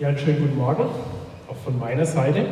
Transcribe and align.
Ja, 0.00 0.08
einen 0.08 0.18
schönen 0.18 0.40
guten 0.40 0.56
Morgen, 0.56 0.82
auch 1.48 1.56
von 1.64 1.78
meiner 1.78 2.04
Seite. 2.04 2.44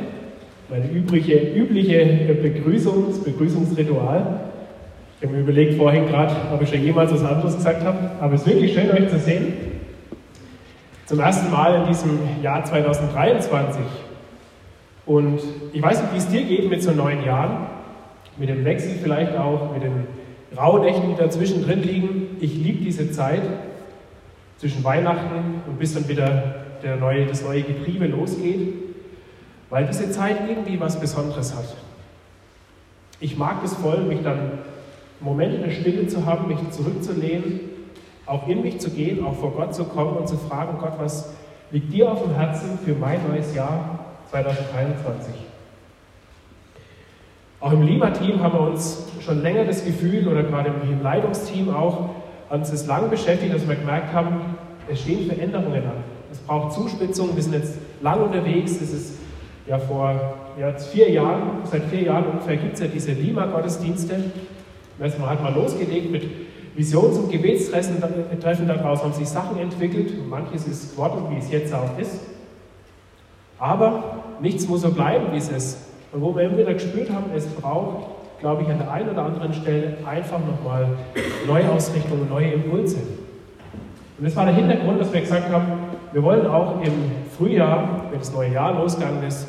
Meine 0.69 0.87
übliche, 0.87 1.35
übliche 1.35 2.37
Begrüßung, 2.41 3.07
das 3.09 3.19
Begrüßungsritual. 3.19 4.43
Ich 5.19 5.27
habe 5.27 5.37
mir 5.37 5.43
überlegt 5.43 5.75
vorhin 5.75 6.07
gerade, 6.07 6.37
ob 6.55 6.63
ich 6.63 6.69
schon 6.69 6.85
jemals 6.85 7.13
was 7.13 7.25
anderes 7.25 7.57
gesagt 7.57 7.83
habe, 7.83 7.99
aber 8.21 8.35
es 8.35 8.43
ist 8.43 8.47
wirklich 8.47 8.73
schön, 8.73 8.93
euch 8.93 9.09
zu 9.09 9.19
sehen. 9.19 9.55
Zum 11.07 11.19
ersten 11.19 11.51
Mal 11.51 11.81
in 11.81 11.89
diesem 11.89 12.21
Jahr 12.43 12.65
2023. 12.65 13.81
Und 15.05 15.41
ich 15.73 15.83
weiß 15.83 16.01
nicht, 16.01 16.13
wie 16.13 16.19
es 16.19 16.29
dir 16.29 16.45
geht 16.45 16.71
mit 16.71 16.81
so 16.81 16.93
neuen 16.93 17.25
Jahren, 17.25 17.67
mit 18.37 18.51
dem 18.51 18.65
Wechsel 18.65 18.93
vielleicht 19.03 19.37
auch, 19.37 19.73
mit 19.73 19.83
den 19.83 20.07
Rauhnächten, 20.57 21.11
die 21.11 21.21
dazwischen 21.21 21.65
drin 21.65 21.83
liegen. 21.83 22.37
Ich 22.39 22.55
liebe 22.55 22.85
diese 22.85 23.11
Zeit 23.11 23.43
zwischen 24.59 24.85
Weihnachten 24.85 25.63
und 25.67 25.81
bis 25.81 25.95
dann 25.95 26.09
wieder 26.09 26.62
der 26.83 26.97
neue, 26.97 27.27
das 27.27 27.43
neue 27.43 27.63
Getriebe 27.63 28.07
losgeht, 28.07 28.75
weil 29.71 29.87
diese 29.87 30.11
Zeit 30.11 30.49
irgendwie 30.49 30.79
was 30.81 31.01
Besonderes 31.01 31.55
hat. 31.55 31.77
Ich 33.21 33.37
mag 33.37 33.63
es 33.65 33.75
voll, 33.75 33.99
mich 33.99 34.23
dann 34.23 34.39
einen 34.39 34.59
Moment 35.21 35.65
der 35.65 35.71
Stille 35.71 36.07
zu 36.09 36.27
haben, 36.27 36.49
mich 36.49 36.59
zurückzulehnen, 36.71 37.61
auch 38.27 38.49
in 38.49 38.63
mich 38.63 38.81
zu 38.81 38.91
gehen, 38.91 39.25
auch 39.25 39.35
vor 39.37 39.53
Gott 39.53 39.75
zu 39.75 39.85
kommen 39.85 40.17
und 40.17 40.29
zu 40.29 40.37
fragen, 40.37 40.79
Gott, 40.81 40.95
was 40.99 41.33
liegt 41.71 41.93
dir 41.93 42.11
auf 42.11 42.23
dem 42.23 42.35
Herzen 42.35 42.79
für 42.85 42.95
mein 42.95 43.21
neues 43.29 43.55
Jahr 43.55 44.01
2023? 44.31 45.35
Auch 47.61 47.73
im 47.73 47.83
Lima-Team 47.83 48.43
haben 48.43 48.55
wir 48.55 48.71
uns 48.71 49.07
schon 49.21 49.41
länger 49.41 49.65
das 49.65 49.85
Gefühl, 49.85 50.27
oder 50.27 50.43
gerade 50.43 50.73
im 50.83 51.01
Leitungsteam 51.01 51.73
auch, 51.73 52.11
uns 52.51 52.71
ist 52.71 52.87
lang 52.87 53.09
beschäftigt, 53.09 53.55
dass 53.55 53.67
wir 53.67 53.77
gemerkt 53.77 54.13
haben, 54.13 54.57
es 54.91 55.01
stehen 55.01 55.27
Veränderungen 55.27 55.85
an. 55.85 56.12
Es 56.33 56.39
braucht 56.39 56.73
Zuspitzung. 56.73 57.37
Wir 57.37 57.43
sind 57.43 57.53
jetzt 57.53 57.75
lang 58.01 58.23
unterwegs. 58.23 58.73
Es 58.81 58.93
ist 58.93 59.13
ja 59.69 59.79
vor 59.79 60.35
ja, 60.59 60.73
vier 60.73 61.11
Jahren, 61.11 61.61
seit 61.71 61.85
vier 61.85 62.03
Jahren 62.05 62.25
ungefähr 62.27 62.57
gibt 62.57 62.75
es 62.75 62.81
ja 62.81 62.87
diese 62.87 63.13
Lima-Gottesdienste. 63.13 64.15
Man 64.99 65.31
hat 65.31 65.43
mal 65.43 65.55
losgelegt 65.55 66.11
mit 66.11 66.25
Visions- 66.75 67.19
und 67.19 67.31
Gebetstreffen 67.31 68.67
daraus, 68.67 69.03
haben 69.03 69.13
sich 69.13 69.29
Sachen 69.29 69.59
entwickelt. 69.59 70.13
Manches 70.29 70.67
ist 70.67 70.93
geworden, 70.93 71.27
wie 71.31 71.39
es 71.39 71.51
jetzt 71.51 71.75
auch 71.75 71.99
ist. 71.99 72.21
Aber 73.59 74.23
nichts 74.41 74.67
muss 74.67 74.81
so 74.81 74.91
bleiben, 74.91 75.27
wie 75.33 75.39
es 75.39 75.51
ist. 75.51 75.79
Und 76.13 76.23
wo 76.23 76.35
wir 76.35 76.45
immer 76.45 76.59
wieder 76.59 76.75
gespürt 76.75 77.11
haben, 77.11 77.27
es 77.35 77.47
braucht, 77.47 78.07
glaube 78.41 78.63
ich, 78.63 78.69
an 78.69 78.79
der 78.79 78.91
einen 78.91 79.11
oder 79.11 79.25
anderen 79.25 79.53
Stelle 79.53 79.99
einfach 80.07 80.39
nochmal 80.39 80.89
Neuausrichtungen, 81.47 82.29
neue 82.29 82.53
Impulse. 82.53 82.97
Und 84.19 84.25
das 84.25 84.37
war 84.37 84.47
der 84.47 84.55
Hintergrund, 84.55 85.01
dass 85.01 85.13
wir 85.13 85.21
gesagt 85.21 85.51
haben, 85.51 85.67
wir 86.13 86.23
wollen 86.23 86.47
auch 86.47 86.81
im 86.83 86.93
Frühjahr, 87.37 88.07
wenn 88.11 88.19
das 88.19 88.33
neue 88.33 88.53
Jahr 88.53 88.75
losgegangen 88.75 89.23
ist, 89.25 89.49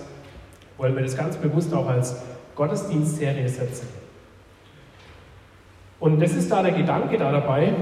wollen 0.77 0.95
wir 0.95 1.03
das 1.03 1.17
ganz 1.17 1.37
bewusst 1.37 1.73
auch 1.73 1.87
als 1.87 2.21
Gottesdienstserie 2.55 3.47
setzen. 3.49 3.87
Und 5.99 6.21
das 6.21 6.33
ist 6.33 6.51
da 6.51 6.61
der 6.61 6.73
Gedanke 6.73 7.17
da 7.17 7.31
dabei, 7.31 7.73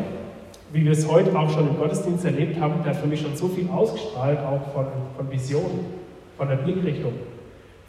wie 0.73 0.85
wir 0.85 0.91
es 0.91 1.09
heute 1.09 1.37
auch 1.37 1.49
schon 1.49 1.67
im 1.69 1.77
Gottesdienst 1.77 2.23
erlebt 2.23 2.59
haben, 2.59 2.83
der 2.83 2.93
hat 2.93 3.01
für 3.01 3.07
mich 3.07 3.21
schon 3.21 3.35
so 3.35 3.47
viel 3.47 3.69
ausgestrahlt, 3.69 4.39
auch 4.39 4.73
von, 4.73 4.85
von 5.17 5.31
Vision, 5.31 5.85
von 6.37 6.47
der 6.47 6.55
Blickrichtung, 6.57 7.13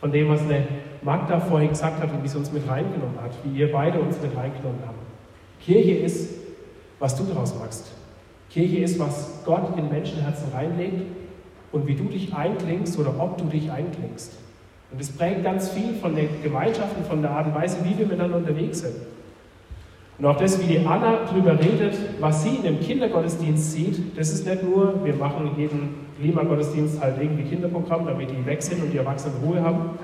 von 0.01 0.11
dem, 0.11 0.29
was 0.29 0.41
eine 0.41 0.67
Magda 1.03 1.39
vorhin 1.41 1.69
gesagt 1.69 2.03
hat 2.03 2.11
und 2.13 2.25
wie 2.25 2.29
sie 2.29 2.39
uns 2.39 2.53
mit 2.53 2.69
reingenommen 2.69 3.21
hat, 3.23 3.33
wie 3.45 3.59
ihr 3.59 3.71
beide 3.71 4.01
uns 4.01 4.21
mit 4.21 4.37
reingenommen 4.37 4.81
habt. 4.87 4.99
Kirche 5.65 5.93
ist, 5.93 6.35
was 6.99 7.15
du 7.17 7.25
daraus 7.25 7.55
machst. 7.59 7.93
Kirche 8.53 8.79
ist, 8.79 8.99
was 8.99 9.43
Gott 9.47 9.79
in 9.79 9.89
Menschenherzen 9.89 10.53
reinlegt 10.53 11.03
und 11.73 11.87
wie 11.87 11.95
du 11.95 12.05
dich 12.05 12.35
einklingst 12.35 12.99
oder 12.99 13.15
ob 13.19 13.39
du 13.39 13.45
dich 13.45 13.71
einklingst. 13.71 14.33
Und 14.91 15.01
es 15.01 15.11
prägt 15.11 15.43
ganz 15.43 15.71
viel 15.71 15.95
von 15.95 16.15
den 16.15 16.29
Gemeinschaften, 16.43 17.03
von 17.05 17.23
der 17.23 17.31
Art 17.31 17.47
und 17.47 17.55
Weise, 17.55 17.79
wie 17.83 17.99
wir 17.99 18.07
miteinander 18.07 18.37
unterwegs 18.37 18.81
sind. 18.81 18.95
Und 20.19 20.27
auch 20.27 20.37
das, 20.37 20.61
wie 20.61 20.67
die 20.67 20.79
Anna 20.87 21.25
darüber 21.25 21.59
redet, 21.59 21.97
was 22.21 22.43
sie 22.43 22.57
in 22.57 22.63
dem 22.63 22.81
Kindergottesdienst 22.81 23.73
sieht, 23.73 24.19
das 24.19 24.31
ist 24.31 24.47
nicht 24.47 24.63
nur, 24.63 25.03
wir 25.03 25.15
machen 25.15 25.53
jeden 25.57 25.95
Klimagottesdienst 26.21 27.01
halt 27.01 27.17
irgendwie 27.21 27.45
Kinderprogramm, 27.45 28.05
damit 28.05 28.31
die 28.31 28.45
weg 28.45 28.63
sind 28.63 28.83
und 28.83 28.93
die 28.93 28.99
Erwachsenen 28.99 29.37
Ruhe 29.43 29.63
haben. 29.63 29.99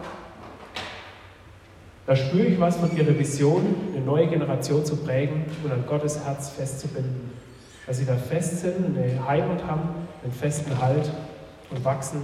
Da 2.07 2.17
spüre 2.17 2.47
ich 2.47 2.59
was 2.59 2.79
von 2.79 2.97
ihrer 2.97 3.17
Vision, 3.19 3.63
eine 3.95 4.03
neue 4.03 4.27
Generation 4.27 4.83
zu 4.87 4.97
prägen 4.97 5.45
und 5.63 5.71
an 5.71 5.85
Gottes 5.87 6.25
Herz 6.25 6.49
festzubinden 6.49 7.48
dass 7.89 7.97
sie 7.97 8.05
da 8.05 8.17
fest 8.17 8.61
sind, 8.61 8.97
eine 8.97 9.27
Heimat 9.27 9.67
haben, 9.67 9.89
einen 10.23 10.33
festen 10.33 10.79
Halt 10.81 11.11
und 11.71 11.85
wachsen 11.85 12.23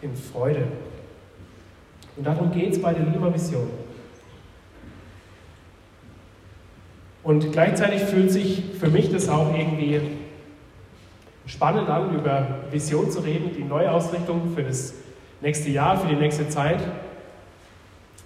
in 0.00 0.14
Freude. 0.14 0.68
Und 2.16 2.26
darum 2.26 2.52
geht 2.52 2.72
es 2.72 2.80
bei 2.80 2.94
der 2.94 3.04
Lima-Mission. 3.04 3.68
Und 7.24 7.52
gleichzeitig 7.52 8.02
fühlt 8.02 8.30
sich 8.30 8.62
für 8.78 8.88
mich 8.88 9.12
das 9.12 9.28
auch 9.28 9.52
irgendwie 9.52 10.00
spannend 11.46 11.88
an, 11.88 12.14
über 12.14 12.60
Vision 12.70 13.10
zu 13.10 13.20
reden, 13.20 13.50
die 13.54 13.64
Neuausrichtung 13.64 14.52
für 14.54 14.62
das 14.62 14.94
nächste 15.40 15.70
Jahr, 15.70 15.98
für 15.98 16.08
die 16.08 16.14
nächste 16.14 16.48
Zeit 16.48 16.80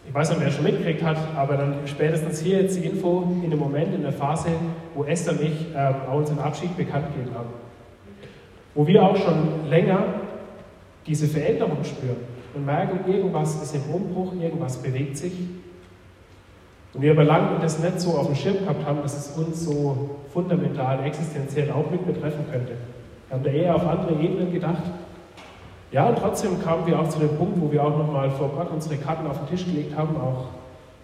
ich 0.07 0.15
weiß 0.15 0.31
nicht, 0.31 0.41
wer 0.41 0.51
schon 0.51 0.65
mitgekriegt 0.65 1.03
hat, 1.03 1.17
aber 1.37 1.57
dann 1.57 1.75
spätestens 1.87 2.41
hier 2.41 2.63
jetzt 2.63 2.77
die 2.77 2.87
Info 2.87 3.41
in 3.43 3.51
dem 3.51 3.59
Moment, 3.59 3.95
in 3.95 4.03
der 4.03 4.13
Phase, 4.13 4.49
wo 4.95 5.05
Esther 5.05 5.33
und 5.33 5.43
ich 5.43 5.67
ähm, 5.75 5.95
auch 6.09 6.17
unseren 6.17 6.39
Abschied 6.39 6.77
bekannt 6.77 7.07
gegeben 7.15 7.35
haben. 7.35 7.51
Wo 8.75 8.87
wir 8.87 9.03
auch 9.03 9.17
schon 9.17 9.69
länger 9.69 10.05
diese 11.07 11.27
Veränderung 11.27 11.85
spüren 11.85 12.17
und 12.55 12.65
merken, 12.65 13.11
irgendwas 13.11 13.63
ist 13.63 13.75
im 13.75 13.83
Umbruch, 13.95 14.33
irgendwas 14.41 14.79
bewegt 14.79 15.17
sich. 15.17 15.33
Und 16.93 17.03
wir 17.03 17.13
aber 17.13 17.25
lange 17.25 17.59
das 17.61 17.81
nicht 17.81 18.01
so 18.01 18.13
auf 18.13 18.27
dem 18.27 18.37
Schirm 18.37 18.59
gehabt 18.59 18.87
haben, 18.87 19.03
dass 19.03 19.17
es 19.17 19.37
uns 19.37 19.65
so 19.65 20.17
fundamental, 20.33 21.05
existenziell 21.05 21.71
auch 21.73 21.91
mit 21.91 22.07
betreffen 22.07 22.45
könnte. 22.51 22.73
Wir 23.29 23.37
haben 23.37 23.45
da 23.45 23.51
eher 23.51 23.75
auf 23.75 23.87
andere 23.87 24.21
Ebenen 24.21 24.53
gedacht 24.53 24.83
ja, 25.95 26.09
und 26.09 26.19
trotzdem 26.19 26.61
kamen 26.61 26.85
wir 26.89 26.99
auch 26.99 27.09
zu 27.09 27.21
dem 27.21 27.37
Punkt, 27.37 27.61
wo 27.61 27.71
wir 27.71 27.85
auch 27.85 27.97
nochmal 27.97 28.29
vor 28.29 28.49
Gott 28.49 28.69
unsere 28.73 28.97
Karten 28.97 29.29
auf 29.29 29.39
den 29.39 29.47
Tisch 29.47 29.65
gelegt 29.65 29.97
haben, 29.97 30.17
auch 30.17 30.47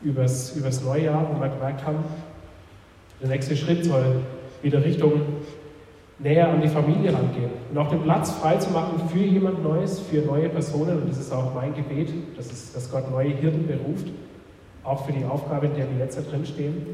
übers, 0.03 0.57
übers 0.57 0.83
Neujahr, 0.83 1.29
wo 1.33 1.41
wir 1.41 1.49
gemerkt 1.49 1.87
haben, 1.87 1.99
der 3.21 3.29
nächste 3.29 3.57
Schritt 3.57 3.85
soll 3.85 4.23
wieder 4.63 4.85
Richtung 4.85 5.13
näher 6.19 6.49
an 6.49 6.61
die 6.61 6.69
Familie 6.69 7.13
rangehen 7.13 7.51
und 7.71 7.79
auch 7.79 7.89
den 7.89 8.03
Platz 8.03 8.31
frei 8.33 8.57
zu 8.57 8.71
machen 8.71 9.09
für 9.09 9.19
jemand 9.19 9.63
Neues, 9.63 10.01
für 10.01 10.21
neue 10.21 10.49
Personen. 10.49 11.03
Und 11.03 11.09
das 11.09 11.19
ist 11.19 11.33
auch 11.33 11.55
mein 11.55 11.75
Gebet, 11.75 12.13
dass, 12.37 12.53
es, 12.53 12.73
dass 12.73 12.91
Gott 12.91 13.11
neue 13.11 13.31
Hirten 13.31 13.67
beruft, 13.67 14.07
auch 14.85 15.07
für 15.07 15.13
die 15.13 15.25
Aufgabe, 15.25 15.67
in 15.67 15.75
der 15.75 15.91
wir 15.91 15.99
jetzt 15.99 16.19
da 16.19 16.23
drin 16.23 16.45
stehen. 16.45 16.87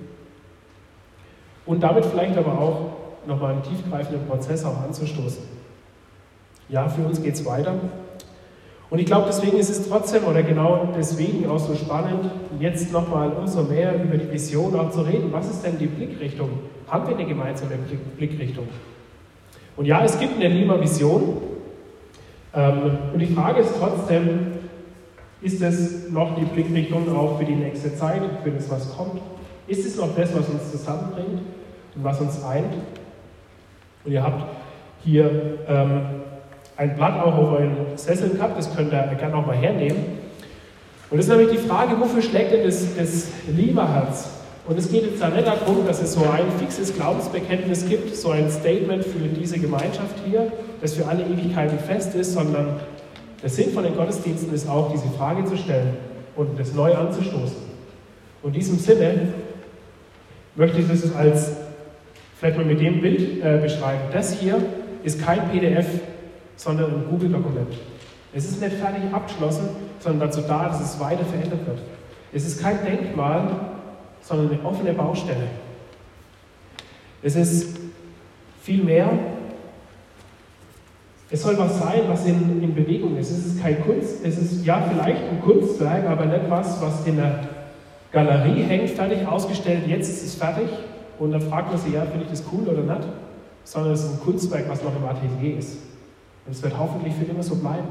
Und 1.64 1.82
damit 1.82 2.04
vielleicht 2.04 2.38
aber 2.38 2.58
auch 2.58 2.90
nochmal 3.26 3.54
einen 3.54 3.62
tiefgreifenden 3.64 4.26
Prozess 4.28 4.64
auch 4.64 4.80
anzustoßen. 4.82 5.42
Ja, 6.68 6.88
für 6.88 7.02
uns 7.02 7.20
geht 7.20 7.34
es 7.34 7.44
weiter. 7.44 7.74
Und 8.88 9.00
ich 9.00 9.06
glaube, 9.06 9.24
deswegen 9.26 9.56
ist 9.56 9.68
es 9.68 9.88
trotzdem 9.88 10.24
oder 10.24 10.42
genau 10.42 10.88
deswegen 10.96 11.48
auch 11.50 11.58
so 11.58 11.74
spannend, 11.74 12.30
jetzt 12.60 12.92
nochmal 12.92 13.32
umso 13.32 13.64
mehr 13.64 13.94
über 14.00 14.16
die 14.16 14.30
Vision 14.30 14.78
auch 14.78 14.90
zu 14.90 15.00
reden. 15.00 15.32
Was 15.32 15.50
ist 15.50 15.64
denn 15.64 15.78
die 15.78 15.86
Blickrichtung? 15.86 16.50
Haben 16.86 17.08
wir 17.08 17.16
eine 17.16 17.26
gemeinsame 17.26 17.72
Blickrichtung? 18.16 18.68
Und 19.76 19.86
ja, 19.86 20.04
es 20.04 20.18
gibt 20.18 20.36
eine 20.36 20.48
Lima-Vision. 20.48 21.36
Ähm, 22.54 22.98
und 23.12 23.18
die 23.18 23.26
Frage 23.26 23.60
ist 23.60 23.74
trotzdem, 23.78 24.52
ist 25.42 25.60
es 25.60 26.08
noch 26.10 26.36
die 26.36 26.44
Blickrichtung 26.44 27.14
auch 27.14 27.38
für 27.38 27.44
die 27.44 27.56
nächste 27.56 27.94
Zeit, 27.94 28.22
für 28.42 28.50
das, 28.50 28.70
was 28.70 28.96
kommt? 28.96 29.20
Ist 29.66 29.84
es 29.84 29.96
noch 29.96 30.14
das, 30.16 30.34
was 30.34 30.48
uns 30.48 30.70
zusammenbringt 30.70 31.40
und 31.94 32.04
was 32.04 32.20
uns 32.20 32.42
eint? 32.44 32.72
Und 34.04 34.12
ihr 34.12 34.22
habt 34.22 34.44
hier 35.04 35.58
ähm, 35.68 36.00
ein 36.76 36.94
Blatt 36.94 37.20
auch 37.20 37.34
auf 37.36 37.52
euren 37.52 37.76
Sesseln 37.96 38.36
gehabt, 38.36 38.58
das 38.58 38.74
könnt 38.74 38.92
ihr 38.92 39.14
gerne 39.18 39.36
auch 39.36 39.46
mal 39.46 39.56
hernehmen. 39.56 40.04
Und 41.08 41.18
das 41.18 41.26
ist 41.26 41.36
nämlich 41.36 41.50
die 41.50 41.68
Frage, 41.68 41.98
wofür 41.98 42.20
schlägt 42.20 42.52
denn 42.52 42.64
das, 42.64 42.96
das 42.96 43.28
Lieberherz? 43.48 44.28
Und 44.66 44.76
es 44.76 44.90
geht 44.90 45.04
jetzt 45.04 45.22
da 45.22 45.28
nicht 45.28 45.46
darum, 45.46 45.86
dass 45.86 46.02
es 46.02 46.14
so 46.14 46.22
ein 46.22 46.44
fixes 46.58 46.92
Glaubensbekenntnis 46.94 47.88
gibt, 47.88 48.16
so 48.16 48.30
ein 48.30 48.50
Statement 48.50 49.04
für 49.04 49.20
diese 49.20 49.58
Gemeinschaft 49.60 50.16
hier, 50.26 50.50
das 50.80 50.94
für 50.94 51.06
alle 51.06 51.22
Ewigkeiten 51.22 51.78
fest 51.78 52.14
ist, 52.16 52.32
sondern 52.32 52.80
der 53.42 53.48
Sinn 53.48 53.70
von 53.70 53.84
den 53.84 53.94
Gottesdiensten 53.94 54.52
ist 54.52 54.68
auch, 54.68 54.90
diese 54.90 55.06
Frage 55.16 55.44
zu 55.44 55.56
stellen 55.56 55.96
und 56.34 56.58
das 56.58 56.74
neu 56.74 56.94
anzustoßen. 56.94 57.56
Und 58.42 58.54
in 58.54 58.60
diesem 58.60 58.78
Sinne 58.78 59.28
möchte 60.56 60.80
ich 60.80 60.88
das 60.88 61.14
als, 61.14 61.52
vielleicht 62.40 62.56
mal 62.56 62.66
mit 62.66 62.80
dem 62.80 63.00
Bild 63.00 63.44
äh, 63.44 63.58
beschreiben. 63.62 64.00
Das 64.12 64.32
hier 64.32 64.56
ist 65.04 65.24
kein 65.24 65.48
PDF, 65.50 65.86
sondern 66.56 66.92
ein 66.92 67.04
Google-Dokument. 67.10 67.74
Es 68.32 68.44
ist 68.44 68.60
nicht 68.60 68.76
fertig 68.76 69.02
abgeschlossen, 69.12 69.68
sondern 69.98 70.28
dazu 70.28 70.42
da, 70.42 70.68
dass 70.68 70.80
es 70.80 71.00
weiter 71.00 71.24
verändert 71.24 71.66
wird. 71.66 71.78
Es 72.32 72.46
ist 72.46 72.60
kein 72.60 72.84
Denkmal, 72.84 73.48
sondern 74.20 74.50
eine 74.50 74.64
offene 74.64 74.92
Baustelle. 74.92 75.48
Es 77.22 77.36
ist 77.36 77.78
viel 78.62 78.82
mehr. 78.82 79.08
Es 81.30 81.42
soll 81.42 81.58
was 81.58 81.78
sein, 81.78 82.02
was 82.08 82.24
in, 82.26 82.62
in 82.62 82.74
Bewegung 82.74 83.16
Es 83.16 83.30
ist 83.30 83.60
kein 83.60 83.82
Kunst, 83.82 84.24
es 84.24 84.38
ist 84.38 84.64
ja 84.64 84.80
vielleicht 84.82 85.22
ein 85.30 85.40
Kunstwerk, 85.40 86.08
aber 86.08 86.26
nicht 86.26 86.48
was, 86.48 86.80
was 86.80 87.06
in 87.06 87.16
der 87.16 87.40
Galerie 88.12 88.62
hängt, 88.62 88.90
fertig 88.90 89.26
ausgestellt, 89.26 89.86
jetzt 89.86 90.08
ist 90.08 90.24
es 90.24 90.34
fertig. 90.34 90.68
Und 91.18 91.32
dann 91.32 91.40
fragt 91.40 91.70
man 91.70 91.80
sich, 91.80 91.94
ja, 91.94 92.02
finde 92.02 92.24
ich 92.24 92.30
das 92.30 92.44
cool 92.52 92.68
oder 92.68 92.82
nicht? 92.82 93.08
Sondern 93.64 93.92
es 93.92 94.04
ist 94.04 94.12
ein 94.12 94.20
Kunstwerk, 94.20 94.68
was 94.68 94.82
noch 94.82 94.94
im 94.94 95.04
Atelier 95.04 95.58
ist. 95.58 95.78
Und 96.46 96.52
es 96.52 96.62
wird 96.62 96.78
hoffentlich 96.78 97.14
für 97.14 97.24
immer 97.24 97.42
so 97.42 97.56
bleiben. 97.56 97.88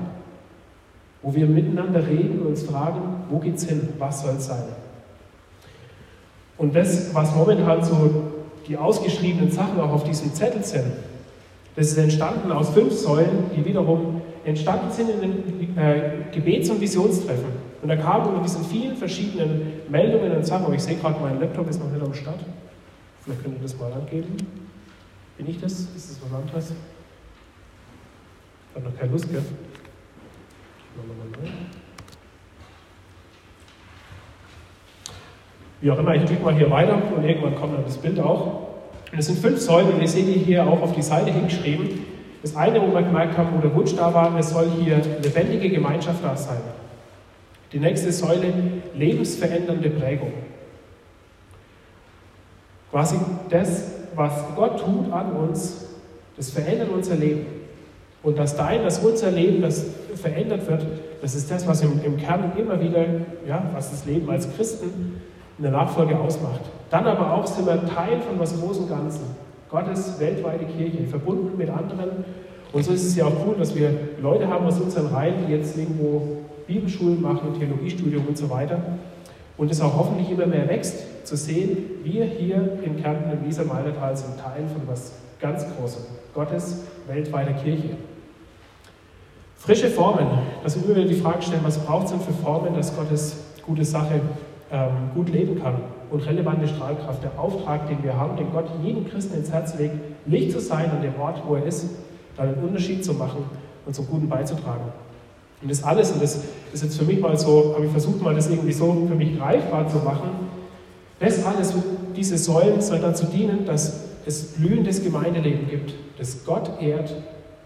Wo 1.22 1.34
wir 1.34 1.48
miteinander 1.48 2.07
reden 2.07 2.40
und 2.42 2.48
uns 2.48 2.63
fragen, 2.63 3.02
wo 3.30 3.40
geht's 3.40 3.66
hin? 3.66 3.90
Was 3.98 4.22
soll 4.22 4.36
es 4.36 4.46
sein? 4.46 4.63
Und 6.57 6.75
das, 6.75 7.13
was 7.13 7.36
momentan 7.36 7.84
so 7.84 8.31
die 8.68 8.78
ausgeschriebenen 8.78 9.52
Sachen 9.52 9.80
auch 9.80 9.92
auf 9.92 10.04
diesem 10.04 10.34
Zettel 10.34 10.63
sind, 10.63 10.94
das 11.75 11.88
ist 11.88 11.98
entstanden 11.98 12.52
aus 12.52 12.69
fünf 12.69 12.94
Säulen, 12.94 13.52
die 13.56 13.66
wiederum 13.66 14.22
entstanden 14.46 14.92
sind 14.92 15.10
in 15.10 15.22
den 15.22 15.78
äh, 15.78 16.01
Gebets- 16.31 16.69
und 16.69 16.80
Visionstreffen. 16.80 17.66
Und 17.81 17.90
da 17.90 17.98
kamen 17.98 18.28
unter 18.28 18.42
diesen 18.42 18.63
vielen 18.63 18.96
verschiedenen 18.96 19.74
Meldungen 19.90 20.31
und 20.31 20.46
Sachen, 20.46 20.66
aber 20.66 20.75
ich 20.75 20.84
sehe 20.84 20.96
gerade, 20.96 21.19
mein 21.19 21.40
Laptop 21.40 21.69
ist 21.69 21.80
noch 21.80 21.92
nicht 21.92 22.01
am 22.01 22.13
Start. 22.13 22.40
Vielleicht 23.24 23.44
könnt 23.44 23.58
ihr 23.58 23.62
das 23.62 23.78
mal 23.78 23.92
angeben. 23.92 24.38
Bin 25.38 25.50
ich 25.50 25.60
das? 25.60 25.74
Ist 25.74 26.12
das 26.12 26.19
was 26.24 26.40
anderes? 26.42 26.74
Ich 28.75 28.81
habe 28.81 28.92
noch 28.92 29.00
keine 29.00 29.12
Lust, 29.13 29.31
gell? 29.31 29.42
Wie 35.80 35.92
auch 35.92 35.98
immer, 35.98 36.16
ich 36.16 36.25
klicke 36.25 36.44
mal 36.44 36.56
hier 36.56 36.69
weiter 36.69 37.01
und 37.16 37.24
irgendwann 37.24 37.56
kommt 37.56 37.74
dann 37.74 37.86
das 37.86 37.98
Bild 37.98 38.19
auch. 38.19 38.68
Und 39.13 39.19
es 39.19 39.27
sind 39.27 39.39
fünf 39.39 39.62
Säulen 39.62 39.94
und 39.94 40.01
ihr 40.01 40.07
seht 40.10 40.27
die 40.27 40.39
hier 40.39 40.68
auch 40.68 40.81
auf 40.81 40.92
die 40.92 41.01
Seite 41.01 41.31
hingeschrieben. 41.31 42.06
Das 42.42 42.54
eine, 42.57 42.81
wo 42.81 42.94
wir 42.94 43.01
gemerkt 43.01 43.38
haben, 43.38 43.56
wo 43.56 43.62
der 43.62 43.74
Wunsch 43.74 43.95
da 43.95 44.13
war, 44.13 44.38
es 44.38 44.50
soll 44.50 44.69
hier 44.72 44.98
lebendige 45.24 45.69
Gemeinschaft 45.69 46.22
da 46.22 46.36
sein. 46.36 46.60
Die 47.72 47.80
nächste 47.80 48.12
Säule, 48.12 48.54
lebensverändernde 48.94 49.89
Prägung. 49.92 50.33
Quasi 52.92 53.16
das, 53.50 53.92
was 54.16 54.33
Gott 54.54 54.81
tut 54.81 55.13
an 55.13 55.31
uns, 55.31 55.86
das 56.36 56.50
verändert 56.50 56.89
unser 56.89 57.16
Leben. 57.16 57.65
Und 58.25 58.39
das 58.39 58.57
Dein, 58.57 58.83
das 58.83 58.98
unser 58.98 59.30
Leben, 59.30 59.62
das 59.62 59.86
verändert 60.16 60.68
wird, 60.68 60.83
das 61.22 61.36
ist 61.36 61.51
das, 61.51 61.68
was 61.68 61.83
im, 61.83 62.04
im 62.04 62.18
Kern 62.18 62.54
immer 62.57 62.81
wieder, 62.81 63.06
ja, 63.48 63.69
was 63.72 63.92
das 63.92 64.07
Leben 64.07 64.27
als 64.31 64.51
Christen 64.56 65.22
in 65.60 65.63
der 65.63 65.72
Nachfolge 65.72 66.18
ausmacht. 66.18 66.62
Dann 66.89 67.06
aber 67.06 67.31
auch 67.31 67.45
sind 67.45 67.68
wir 67.68 67.86
Teil 67.86 68.19
von 68.27 68.39
was 68.39 68.60
Großen 68.60 68.89
Ganzen. 68.89 69.22
Gottes 69.69 70.19
weltweite 70.19 70.66
Kirche, 70.66 71.06
verbunden 71.06 71.56
mit 71.56 71.69
anderen. 71.69 72.25
Und 72.74 72.83
so 72.83 72.94
ist 72.94 73.06
es 73.06 73.16
ja 73.16 73.25
auch 73.25 73.45
cool, 73.45 73.57
dass 73.60 73.75
wir 73.75 73.92
Leute 74.19 74.48
haben 74.48 74.66
aus 74.66 74.80
unseren 74.80 75.06
Reihen, 75.06 75.45
die 75.45 75.54
jetzt 75.54 75.77
irgendwo 75.77 76.39
Bibelschulen 76.66 77.22
machen, 77.22 77.54
Theologiestudium 77.60 78.25
und 78.27 78.38
so 78.39 78.50
weiter. 78.50 78.81
Und 79.56 79.69
es 79.69 79.81
auch 79.81 79.95
hoffentlich 79.95 80.31
immer 80.31 80.48
mehr 80.48 80.68
wächst, 80.68 81.27
zu 81.27 81.38
sehen, 81.38 81.77
wir 82.04 82.25
hier 82.25 82.80
in 82.83 83.00
Kärnten 83.00 83.31
im 83.31 83.48
Wieser-Maldertal 83.48 84.18
sind 84.18 84.39
Teil 84.39 84.63
von 84.74 84.81
was 84.88 85.12
ganz 85.39 85.63
Großem, 85.77 86.01
Gottes 86.33 86.86
weltweiter 87.07 87.54
Kirche. 87.54 87.89
Frische 89.66 89.90
Formen, 89.90 90.28
dass 90.62 90.76
wir 90.76 90.86
immer 90.86 90.96
wieder 90.96 91.08
die 91.08 91.20
Frage 91.20 91.42
stellen, 91.42 91.62
was 91.64 91.80
braucht 91.80 92.06
es 92.06 92.12
denn 92.12 92.22
für 92.22 92.34
Formen, 92.34 92.76
dass 92.76 92.96
Gottes 92.96 93.38
gute 93.66 93.84
Sache 93.84 94.22
ähm, 94.72 94.92
gut 95.16 95.30
leben 95.30 95.60
kann 95.60 95.74
und 96.12 96.24
relevante 96.24 96.68
Strahlkraft. 96.68 97.24
Der 97.24 97.32
Auftrag, 97.40 97.88
den 97.88 98.04
wir 98.04 98.16
haben, 98.16 98.38
den 98.38 98.52
Gott 98.52 98.66
jedem 98.84 99.10
Christen 99.10 99.34
ins 99.38 99.52
Herz 99.52 99.76
legt, 99.80 99.96
Licht 100.28 100.52
zu 100.52 100.60
sein 100.60 100.92
an 100.92 101.02
dem 101.02 101.20
Ort, 101.20 101.42
wo 101.48 101.56
er 101.56 101.66
ist, 101.66 101.88
da 102.38 102.44
einen 102.44 102.64
Unterschied 102.64 103.04
zu 103.04 103.16
machen 103.16 103.44
und 103.88 103.96
zum 103.96 104.06
Guten 104.06 104.30
beizutragen. 104.30 104.84
Und 105.64 105.72
das 105.72 105.84
alles, 105.84 106.12
und 106.12 106.22
das 106.22 106.44
ist 106.72 106.84
jetzt 106.84 107.00
für 107.00 107.06
mich 107.06 107.20
mal 107.20 107.36
so, 107.36 107.74
habe 107.74 107.86
ich 107.86 107.92
versucht 107.92 108.22
mal 108.22 108.36
das 108.36 108.48
irgendwie 108.48 108.74
so 108.74 109.08
für 109.08 109.16
mich 109.16 109.36
greifbar 109.36 109.88
zu 109.88 109.98
machen, 109.98 110.30
das 111.20 111.44
alles, 111.44 111.74
diese 112.16 112.38
Säulen 112.38 112.82
soll 112.82 113.00
dazu 113.00 113.26
dienen, 113.26 113.66
dass 113.66 114.04
es 114.28 114.54
blühendes 114.58 115.04
Gemeindeleben 115.04 115.68
gibt, 115.68 115.96
das 116.20 116.46
Gott 116.46 116.70
ehrt 116.80 117.16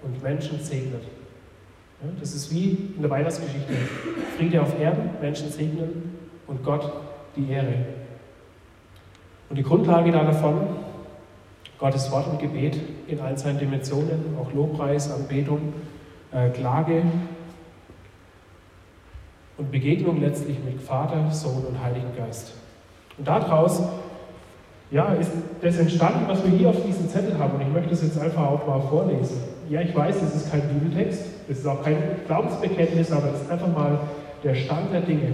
und 0.02 0.24
Menschen 0.24 0.62
segnet. 0.63 1.02
Das 2.19 2.34
ist 2.34 2.54
wie 2.54 2.94
in 2.96 3.01
der 3.01 3.10
Weihnachtsgeschichte. 3.10 3.74
Friede 4.38 4.62
auf 4.62 4.80
Erden, 4.80 5.10
Menschen 5.22 5.50
segnen 5.50 6.18
und 6.48 6.63
Gott 6.63 6.92
die 7.36 7.51
Ehre. 7.51 7.74
Und 9.50 9.57
die 9.57 9.63
Grundlage 9.63 10.12
davon, 10.12 10.62
Gottes 11.78 12.12
Wort 12.12 12.28
und 12.28 12.40
Gebet 12.40 12.80
in 13.07 13.19
all 13.19 13.38
seinen 13.38 13.60
Dimensionen, 13.60 14.38
auch 14.40 14.54
Lobpreis, 14.54 15.12
Anbetung, 15.12 15.74
äh, 16.31 16.50
Klage 16.50 17.04
und 19.57 19.72
Begegnung 19.72 20.22
letztlich 20.22 20.57
mit 20.63 20.81
Vater, 20.81 21.31
Sohn 21.31 21.66
und 21.66 21.84
Heiligen 21.84 22.16
Geist. 22.16 22.54
Und 23.18 23.28
daraus 23.28 23.81
ja, 24.92 25.13
ist 25.13 25.31
das 25.62 25.78
entstanden, 25.78 26.25
was 26.28 26.44
wir 26.44 26.57
hier 26.57 26.69
auf 26.69 26.84
diesem 26.86 27.10
Zettel 27.10 27.38
haben. 27.38 27.56
Und 27.56 27.62
ich 27.62 27.68
möchte 27.68 27.90
das 27.90 28.04
jetzt 28.04 28.19
einfach 28.19 28.44
auch 28.44 28.66
mal 28.66 28.81
vorlesen. 28.81 29.38
Ja, 29.69 29.81
ich 29.81 29.95
weiß, 29.95 30.22
es 30.22 30.36
ist 30.36 30.52
kein 30.52 30.62
Bibeltext, 30.62 31.38
es 31.50 31.60
ist 31.60 31.68
auch 31.68 31.84
kein 31.84 31.98
Glaubensbekenntnis, 32.28 33.12
aber 33.12 33.34
es 33.34 33.42
ist 33.42 33.51
einfach 33.51 33.68
mal 33.68 34.00
der 34.44 34.54
Stand 34.54 34.94
der 34.94 35.01
Dinge. 35.01 35.34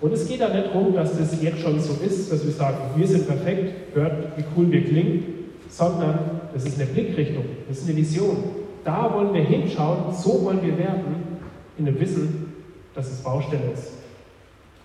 Und 0.00 0.12
es 0.12 0.26
geht 0.26 0.40
da 0.40 0.48
nicht 0.48 0.66
darum, 0.66 0.92
dass 0.94 1.16
das 1.16 1.40
jetzt 1.40 1.60
schon 1.60 1.78
so 1.80 1.94
ist, 2.04 2.32
dass 2.32 2.44
wir 2.44 2.52
sagen, 2.52 2.76
wir 2.96 3.06
sind 3.06 3.28
perfekt, 3.28 3.94
hört, 3.94 4.36
wie 4.36 4.44
cool 4.56 4.70
wir 4.72 4.84
klingen, 4.84 5.24
sondern 5.68 6.18
das 6.52 6.64
ist 6.64 6.80
eine 6.80 6.90
Blickrichtung, 6.90 7.44
das 7.68 7.78
ist 7.78 7.88
eine 7.88 7.96
Vision. 7.96 8.36
Da 8.84 9.12
wollen 9.14 9.32
wir 9.32 9.42
hinschauen, 9.42 10.12
so 10.12 10.44
wollen 10.44 10.60
wir 10.60 10.76
werden, 10.76 11.38
in 11.78 11.84
dem 11.84 11.98
Wissen, 12.00 12.52
dass 12.96 13.10
es 13.10 13.18
Baustelle 13.20 13.70
ist. 13.72 13.92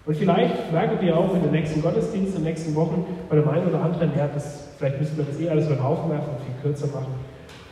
Und 0.06 0.16
vielleicht 0.16 0.72
merken 0.72 1.04
wir 1.04 1.18
auch 1.18 1.34
in 1.36 1.42
den 1.42 1.52
nächsten 1.52 1.82
Gottesdiensten, 1.82 2.38
in 2.38 2.44
den 2.44 2.54
nächsten 2.54 2.76
Wochen 2.76 3.04
bei 3.30 3.36
dem 3.36 3.50
einen 3.50 3.68
oder 3.68 3.82
anderen, 3.82 4.12
ja, 4.16 4.30
das, 4.32 4.68
vielleicht 4.78 5.00
müssen 5.00 5.18
wir 5.18 5.26
das 5.26 5.40
eh 5.40 5.50
alles 5.50 5.66
über 5.66 5.76
den 5.76 5.84
Haufen 5.84 6.12
werfen 6.12 6.30
und 6.30 6.46
viel 6.46 6.62
kürzer 6.62 6.88
machen. 6.88 7.14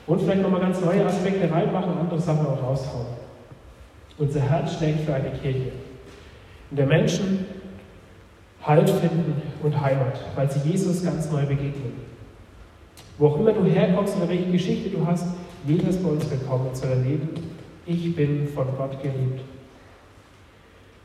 Und 0.08 0.22
vielleicht 0.22 0.42
nochmal 0.42 0.62
ganz 0.62 0.82
neue 0.82 1.06
Aspekte 1.06 1.52
reinmachen, 1.52 1.98
andere 1.98 2.20
Sachen 2.20 2.46
auch 2.46 2.62
raushauen. 2.62 3.08
Unser 4.18 4.40
Herz 4.40 4.78
schlägt 4.78 5.02
für 5.02 5.14
eine 5.14 5.32
Kirche, 5.32 5.72
in 6.72 6.78
der 6.78 6.86
Menschen 6.86 7.46
Halt 8.66 8.90
finden 8.90 9.44
und 9.62 9.80
Heimat, 9.80 10.20
weil 10.36 10.50
sie 10.50 10.68
Jesus 10.68 11.04
ganz 11.04 11.32
neu 11.32 11.46
begegnen. 11.46 11.94
Wo 13.20 13.28
auch 13.28 13.40
immer 13.40 13.54
du 13.54 13.64
herkommst 13.64 14.18
oder 14.18 14.28
welche 14.28 14.52
Geschichte 14.52 14.90
du 14.90 15.06
hast, 15.06 15.28
jeder 15.68 15.90
ist 15.90 16.04
bei 16.04 16.10
uns 16.10 16.30
willkommen 16.32 16.74
zu 16.74 16.88
erleben, 16.88 17.30
ich 17.86 18.16
bin 18.16 18.48
von 18.48 18.66
Gott 18.76 19.00
geliebt. 19.04 19.42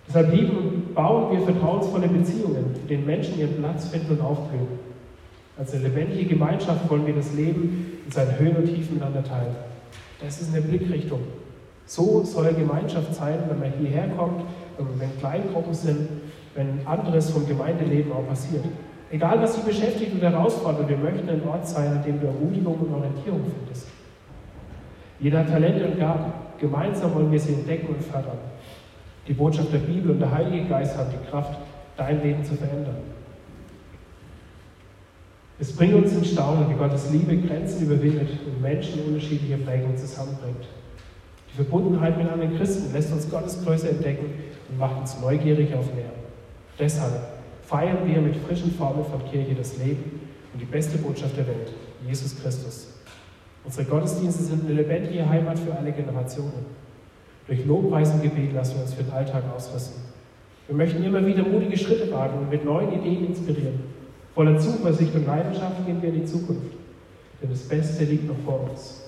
Deshalb 0.09 0.33
lieben 0.33 0.57
und 0.57 0.95
bauen 0.95 1.31
wir 1.33 1.45
vertrauensvolle 1.45 2.09
Beziehungen, 2.09 2.75
in 2.81 2.89
denen 2.89 3.07
Menschen 3.07 3.39
ihren 3.39 3.57
Platz 3.59 3.89
finden 3.89 4.13
und 4.13 4.21
aufblühen. 4.23 4.67
Als 5.61 5.75
eine 5.75 5.89
lebendige 5.89 6.25
Gemeinschaft 6.25 6.89
wollen 6.89 7.07
wir 7.07 7.15
das 7.15 7.35
Leben 7.35 8.01
in 8.07 8.11
seinen 8.11 8.39
Höhen 8.39 8.57
und 8.57 8.65
Tiefen 8.65 8.95
miteinander 8.95 9.23
teilen. 9.23 9.55
Das 10.19 10.41
ist 10.41 10.55
eine 10.55 10.63
Blickrichtung. 10.63 11.21
So 11.85 12.25
soll 12.25 12.55
Gemeinschaft 12.55 13.15
sein, 13.15 13.41
wenn 13.47 13.59
man 13.59 13.73
hierher 13.79 14.09
kommt, 14.17 14.45
wenn 14.79 15.19
Kleingruppen 15.19 15.75
sind, 15.75 16.09
wenn 16.55 16.81
anderes 16.87 17.29
vom 17.29 17.47
Gemeindeleben 17.47 18.11
auch 18.11 18.27
passiert. 18.27 18.65
Egal, 19.11 19.43
was 19.43 19.55
Sie 19.55 19.61
beschäftigt 19.61 20.15
und 20.15 20.23
herausfordert, 20.23 20.89
wir 20.89 20.97
möchten 20.97 21.29
ein 21.29 21.47
Ort 21.47 21.69
sein, 21.69 21.89
an 21.89 22.03
dem 22.05 22.19
du 22.21 22.29
Ermutigung 22.29 22.79
und 22.79 22.95
Orientierung 22.95 23.43
findest. 23.59 23.89
Jeder 25.19 25.41
hat 25.41 25.49
Talente 25.49 25.85
und 25.85 25.99
Gaben. 25.99 26.33
Gemeinsam 26.59 27.15
wollen 27.15 27.31
wir 27.31 27.41
sie 27.41 27.53
entdecken 27.53 27.89
und 27.89 28.03
fördern. 28.03 28.39
Die 29.29 29.35
Botschaft 29.35 29.75
der 29.75 29.79
Bibel 29.79 30.13
und 30.13 30.21
der 30.21 30.31
Heilige 30.31 30.67
Geist 30.71 30.97
haben 30.97 31.11
die 31.11 31.31
Kraft, 31.31 31.59
dein 31.99 32.23
Leben 32.23 32.43
zu 32.45 32.55
verändern. 32.55 33.20
Es 35.61 35.73
bringt 35.73 35.93
uns 35.93 36.15
in 36.15 36.25
Staunen, 36.25 36.71
wie 36.71 36.75
Gottes 36.75 37.11
Liebe 37.11 37.37
Grenzen 37.37 37.83
überwindet 37.83 38.31
und 38.47 38.63
Menschen 38.63 39.05
unterschiedlicher 39.05 39.59
Prägungen 39.59 39.95
zusammenbringt. 39.99 40.67
Die 41.53 41.57
Verbundenheit 41.57 42.17
mit 42.17 42.31
anderen 42.31 42.57
Christen 42.57 42.91
lässt 42.95 43.13
uns 43.13 43.31
Gottes 43.31 43.63
Größe 43.63 43.91
entdecken 43.91 44.33
und 44.71 44.79
macht 44.79 44.99
uns 44.99 45.21
neugierig 45.21 45.75
auf 45.75 45.95
mehr. 45.95 46.13
Deshalb 46.79 47.13
feiern 47.63 47.99
wir 48.07 48.23
mit 48.23 48.37
frischen 48.37 48.71
Formen 48.71 49.05
von 49.05 49.23
Kirche 49.31 49.55
das 49.55 49.77
Leben 49.77 50.21
und 50.55 50.63
die 50.63 50.65
beste 50.65 50.97
Botschaft 50.97 51.37
der 51.37 51.47
Welt, 51.47 51.73
Jesus 52.09 52.41
Christus. 52.41 52.95
Unsere 53.63 53.85
Gottesdienste 53.85 54.43
sind 54.43 54.65
eine 54.65 54.81
lebendige 54.81 55.29
Heimat 55.29 55.59
für 55.59 55.77
alle 55.77 55.93
Generationen. 55.93 56.65
Durch 57.47 57.67
Lobpreis 57.67 58.11
und 58.15 58.23
Gebet 58.23 58.55
lassen 58.55 58.77
wir 58.77 58.83
uns 58.83 58.95
für 58.95 59.03
den 59.03 59.13
Alltag 59.13 59.45
ausrüsten. 59.55 60.01
Wir 60.69 60.77
möchten 60.77 61.05
immer 61.05 61.27
wieder 61.27 61.43
mutige 61.43 61.77
Schritte 61.77 62.11
wagen 62.11 62.39
und 62.39 62.49
mit 62.49 62.65
neuen 62.65 62.93
Ideen 62.95 63.27
inspirieren. 63.27 63.90
Voller 64.35 64.59
Zuversicht 64.59 65.15
und 65.15 65.27
Leidenschaft 65.27 65.85
gehen 65.87 66.01
wir 66.01 66.11
in 66.11 66.21
die 66.21 66.25
Zukunft. 66.25 66.73
Denn 67.43 67.51
das 67.51 67.61
Beste 67.61 68.05
liegt 68.05 68.27
noch 68.27 68.39
vor 68.45 68.71
uns. 68.71 69.03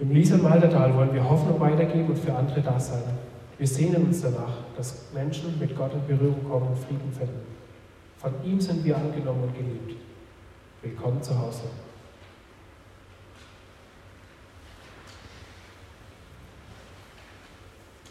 Im 0.00 0.10
Lies- 0.10 0.32
und 0.32 0.42
Maltertal 0.42 0.94
wollen 0.94 1.14
wir 1.14 1.28
Hoffnung 1.28 1.60
weitergeben 1.60 2.08
und 2.08 2.18
für 2.18 2.34
andere 2.34 2.60
da 2.60 2.78
sein. 2.80 3.02
Wir 3.58 3.66
sehnen 3.66 4.06
uns 4.06 4.22
danach, 4.22 4.58
dass 4.76 5.12
Menschen 5.14 5.58
mit 5.60 5.76
Gott 5.76 5.92
in 5.94 6.06
Berührung 6.06 6.42
kommen 6.48 6.68
und 6.68 6.78
Frieden 6.78 7.12
finden. 7.16 7.40
Von 8.18 8.32
ihm 8.44 8.60
sind 8.60 8.84
wir 8.84 8.96
angenommen 8.96 9.44
und 9.44 9.54
geliebt. 9.54 10.00
Willkommen 10.82 11.22
zu 11.22 11.38
Hause. 11.38 11.62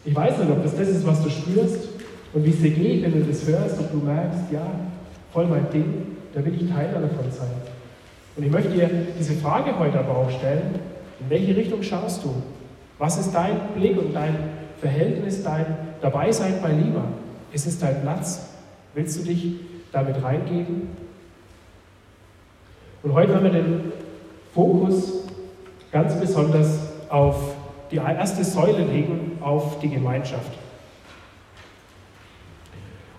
Ich 0.06 0.14
weiß 0.14 0.38
nicht, 0.38 0.50
ob 0.50 0.62
das 0.62 0.76
das 0.76 0.88
ist, 0.88 1.06
was 1.06 1.22
du 1.22 1.30
spürst 1.30 1.88
und 2.32 2.44
wie 2.44 2.50
es 2.50 2.60
dir 2.60 2.70
geht, 2.70 3.02
wenn 3.02 3.12
du 3.12 3.24
das 3.24 3.46
hörst 3.46 3.78
und 3.78 3.92
du 3.92 3.98
merkst, 3.98 4.50
ja, 4.50 4.66
voll 5.34 5.46
mein 5.46 5.68
Ding, 5.70 6.16
da 6.32 6.44
will 6.44 6.54
ich 6.54 6.70
Teil 6.70 6.92
davon 6.92 7.30
sein. 7.30 7.50
Und 8.36 8.44
ich 8.44 8.50
möchte 8.50 8.70
dir 8.70 8.88
diese 9.18 9.34
Frage 9.34 9.76
heute 9.78 9.98
aber 9.98 10.16
auch 10.16 10.30
stellen, 10.30 10.76
in 11.20 11.28
welche 11.28 11.56
Richtung 11.56 11.82
schaust 11.82 12.24
du? 12.24 12.34
Was 12.98 13.18
ist 13.18 13.32
dein 13.34 13.58
Blick 13.74 13.98
und 13.98 14.14
dein 14.14 14.36
Verhältnis, 14.80 15.42
dein 15.42 15.66
Dabeisein 16.00 16.54
bei 16.62 16.70
Lieber? 16.70 17.04
Ist 17.52 17.66
es 17.66 17.78
dein 17.80 18.00
Platz? 18.02 18.48
Willst 18.94 19.18
du 19.18 19.24
dich 19.24 19.56
damit 19.92 20.22
reingeben? 20.22 20.88
Und 23.02 23.12
heute 23.12 23.34
haben 23.34 23.44
wir 23.44 23.50
den 23.50 23.92
Fokus 24.54 25.24
ganz 25.90 26.14
besonders 26.14 26.78
auf 27.08 27.56
die 27.90 27.96
erste 27.96 28.44
Säule 28.44 28.84
legen, 28.84 29.38
auf 29.40 29.80
die 29.80 29.88
Gemeinschaft. 29.90 30.63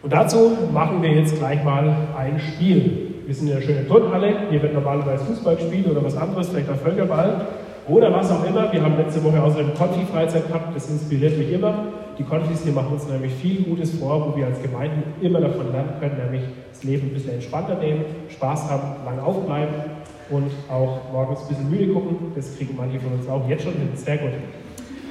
Und 0.06 0.14
dazu 0.14 0.52
machen 0.72 1.02
wir 1.02 1.10
jetzt 1.10 1.36
gleich 1.40 1.64
mal 1.64 1.92
ein 2.16 2.40
Spiel. 2.40 3.16
Wir 3.26 3.34
sind 3.34 3.48
in 3.48 3.56
einer 3.56 3.66
schönen 3.66 3.88
Turnhalle, 3.88 4.36
hier 4.52 4.62
wird 4.62 4.76
normalerweise 4.76 5.26
Fußball 5.26 5.56
gespielt 5.56 5.88
oder 5.88 6.04
was 6.04 6.16
anderes, 6.16 6.50
vielleicht 6.50 6.70
auch 6.70 6.76
Völkerball 6.76 7.48
oder 7.88 8.14
was 8.14 8.30
auch 8.30 8.48
immer. 8.48 8.72
Wir 8.72 8.84
haben 8.84 8.98
letzte 8.98 9.24
Woche 9.24 9.42
außerdem 9.42 9.74
Konfi-Freizeit 9.74 10.48
gehabt, 10.48 10.76
das 10.76 10.92
inspiriert 10.92 11.40
mich 11.40 11.52
immer. 11.52 11.86
Die 12.20 12.24
Konfis 12.24 12.62
hier 12.64 12.74
machen 12.74 12.94
uns 12.94 13.10
nämlich 13.10 13.34
viel 13.34 13.64
Gutes 13.64 13.98
vor, 13.98 14.32
wo 14.32 14.38
wir 14.38 14.46
als 14.46 14.62
Gemeinden 14.62 15.02
immer 15.26 15.42
davon 15.42 15.72
lernen 15.72 15.94
können, 16.00 16.18
nämlich 16.24 16.44
das 16.72 16.84
Leben 16.84 17.08
ein 17.08 17.14
bisschen 17.16 17.34
entspannter 17.34 17.80
nehmen, 17.80 18.06
Spaß 18.30 18.70
haben, 18.70 19.04
lang 19.06 19.20
aufbleiben 19.20 19.74
und 20.30 20.52
auch 20.70 21.00
morgens 21.14 21.42
ein 21.42 21.48
bisschen 21.48 21.72
müde 21.72 21.92
gucken. 21.92 22.32
Das 22.36 22.56
kriegen 22.56 22.76
manche 22.78 23.00
von 23.00 23.12
uns 23.12 23.28
auch 23.28 23.50
jetzt 23.50 23.64
schon 23.64 23.74
hin. 23.74 23.90
Sehr 23.96 24.20
gut. 24.20 24.34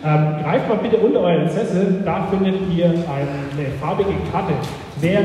Ähm, 0.06 0.42
greift 0.42 0.68
mal 0.68 0.76
bitte 0.76 0.99
unter 0.99 1.20
euren 1.20 1.49
Sessel, 1.49 2.02
da 2.04 2.26
findet 2.30 2.56
ihr 2.76 2.87
eine 2.90 3.70
farbige 3.80 4.11
Karte. 4.30 4.52
Wer, 5.00 5.20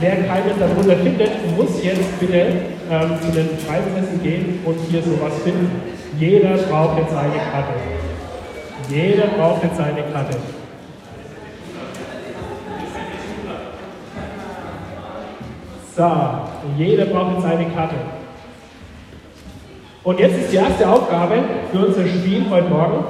wer 0.00 0.16
keine 0.24 0.50
darunter 0.58 0.96
findet, 0.96 1.30
muss 1.56 1.82
jetzt 1.82 2.20
bitte 2.20 2.46
ähm, 2.90 3.18
zu 3.22 3.32
den 3.32 3.48
Freisessel 3.58 4.18
gehen 4.22 4.58
und 4.66 4.76
hier 4.90 5.02
sowas 5.02 5.32
finden. 5.42 5.70
Jeder 6.18 6.58
braucht 6.58 6.98
jetzt 6.98 7.14
eine 7.14 7.38
Karte. 7.50 7.72
Jeder 8.90 9.28
braucht 9.28 9.62
jetzt 9.64 9.80
eine 9.80 10.02
Karte. 10.12 10.36
So, 15.96 16.10
jeder 16.76 17.06
braucht 17.06 17.36
jetzt 17.36 17.46
eine 17.46 17.64
Karte. 17.70 17.94
Und 20.06 20.20
jetzt 20.20 20.38
ist 20.38 20.52
die 20.52 20.56
erste 20.56 20.88
Aufgabe 20.88 21.34
für 21.72 21.86
unser 21.86 22.06
Spiel 22.06 22.46
heute 22.48 22.68
Morgen. 22.68 23.04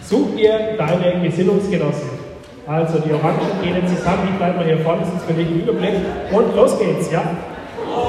Such 0.00 0.34
dir 0.34 0.74
deine 0.78 1.20
Gesinnungsgenossen. 1.22 2.08
Also 2.66 2.98
die 2.98 3.12
Orangen 3.12 3.40
gehen 3.62 3.76
jetzt 3.76 3.94
zusammen, 3.94 4.28
ich 4.30 4.38
bleibe 4.38 4.56
mal 4.56 4.64
hier 4.64 4.78
vorne, 4.78 5.04
sonst 5.04 5.24
verliere 5.24 5.48
ich 5.48 5.54
den 5.54 5.60
Überblick. 5.64 5.94
Und 6.32 6.56
los 6.56 6.78
geht's, 6.78 7.12
ja. 7.12 7.24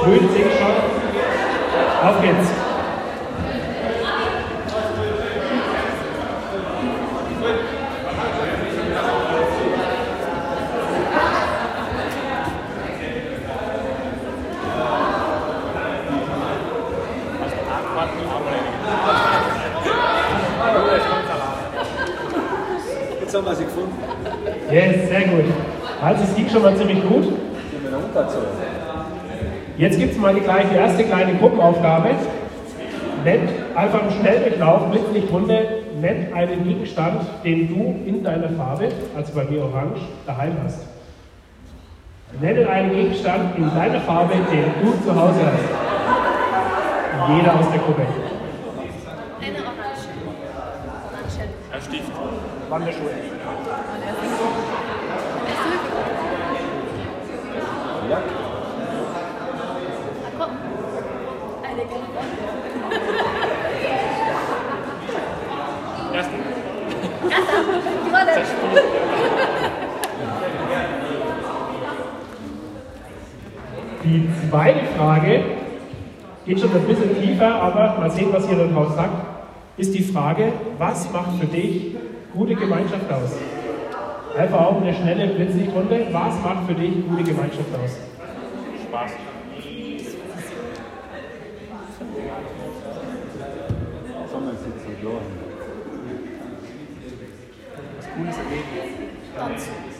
Grün 0.02 0.14
ich 0.14 0.58
schon. 0.58 2.08
Auf 2.08 2.22
geht's. 2.22 2.64
Yes, 24.74 25.08
sehr 25.08 25.28
gut. 25.28 25.44
Also 26.02 26.24
es 26.24 26.34
ging 26.34 26.42
schon 26.54 26.62
mal 26.62 26.76
ziemlich 26.76 27.02
gut. 27.02 27.24
Jetzt 29.76 29.98
gibt 29.98 30.12
es 30.12 30.18
mal 30.18 30.34
die 30.34 30.40
gleiche 30.40 30.74
erste 30.76 31.02
kleine 31.02 31.34
Gruppenaufgabe. 31.34 32.10
Nennt 33.24 33.50
einfach 33.74 34.02
im 34.02 34.10
Schnelldurchlauf, 34.10 34.90
Blitzlichtrunde, 34.90 35.66
nennt 36.00 36.32
einen 36.32 36.64
Gegenstand, 36.64 37.22
den 37.42 37.68
du 37.68 38.08
in 38.08 38.22
deiner 38.22 38.50
Farbe, 38.50 38.88
also 39.16 39.32
bei 39.34 39.44
mir 39.44 39.64
orange, 39.64 40.00
daheim 40.26 40.56
hast. 40.64 40.86
Nenne 42.40 42.68
einen 42.68 42.90
Gegenstand 42.90 43.56
in 43.56 43.74
deiner 43.74 44.00
Farbe, 44.02 44.34
den 44.52 44.64
du 44.80 44.92
zu 45.04 45.14
Hause 45.14 45.40
hast. 45.46 47.36
Jeder 47.36 47.58
aus 47.58 47.70
der 47.70 47.80
Gruppe. 47.80 48.02
Eine 49.40 49.58
Orange. 49.58 50.04
Orange. 51.16 51.40
Ein 51.72 51.80
Stift. 51.80 52.12
Wanderschuhe. 52.68 53.33
Ja. 58.10 58.22
Komm. 60.38 60.50
Eine. 61.62 61.82
Ersten. 66.12 66.34
Die 68.04 68.10
Rolle. 68.10 68.34
Die 74.04 74.28
zweite 74.50 74.84
Frage 74.98 75.44
geht 76.44 76.60
schon 76.60 76.74
ein 76.74 76.86
bisschen 76.86 77.22
tiefer, 77.22 77.54
aber 77.54 77.98
mal 77.98 78.10
sehen, 78.10 78.28
was 78.32 78.48
ihr 78.50 78.56
da 78.56 78.66
draus 78.66 78.94
sagt, 78.94 79.26
ist 79.78 79.94
die 79.94 80.02
Frage, 80.02 80.52
was 80.78 81.10
macht 81.10 81.38
für 81.40 81.46
dich 81.46 81.96
gute 82.34 82.54
Gemeinschaft 82.54 83.10
aus? 83.10 83.32
Einfach 84.36 84.60
auch 84.66 84.80
eine 84.80 84.92
schnelle 84.92 85.28
Blitzlichtrunde. 85.28 86.08
Was 86.10 86.42
macht 86.42 86.66
für 86.66 86.74
dich 86.74 87.06
gute 87.08 87.22
Gemeinschaft 87.22 87.68
aus? 87.72 87.96
Spaß. 88.88 89.12
Sommersitze, 94.30 95.00
klar. 95.00 95.20
Was 97.96 98.06
Cooles 98.14 98.36
erleben. 98.36 98.64
Tanzen. 99.36 99.94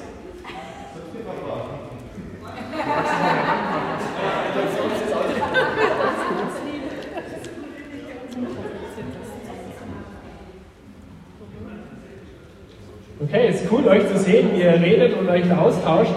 Okay, 13.21 13.49
ist 13.49 13.71
cool, 13.71 13.87
euch 13.87 14.09
zu 14.09 14.19
sehen, 14.19 14.51
wie 14.53 14.63
ihr 14.63 14.73
redet 14.73 15.17
und 15.17 15.29
euch 15.29 15.51
austauscht. 15.53 16.15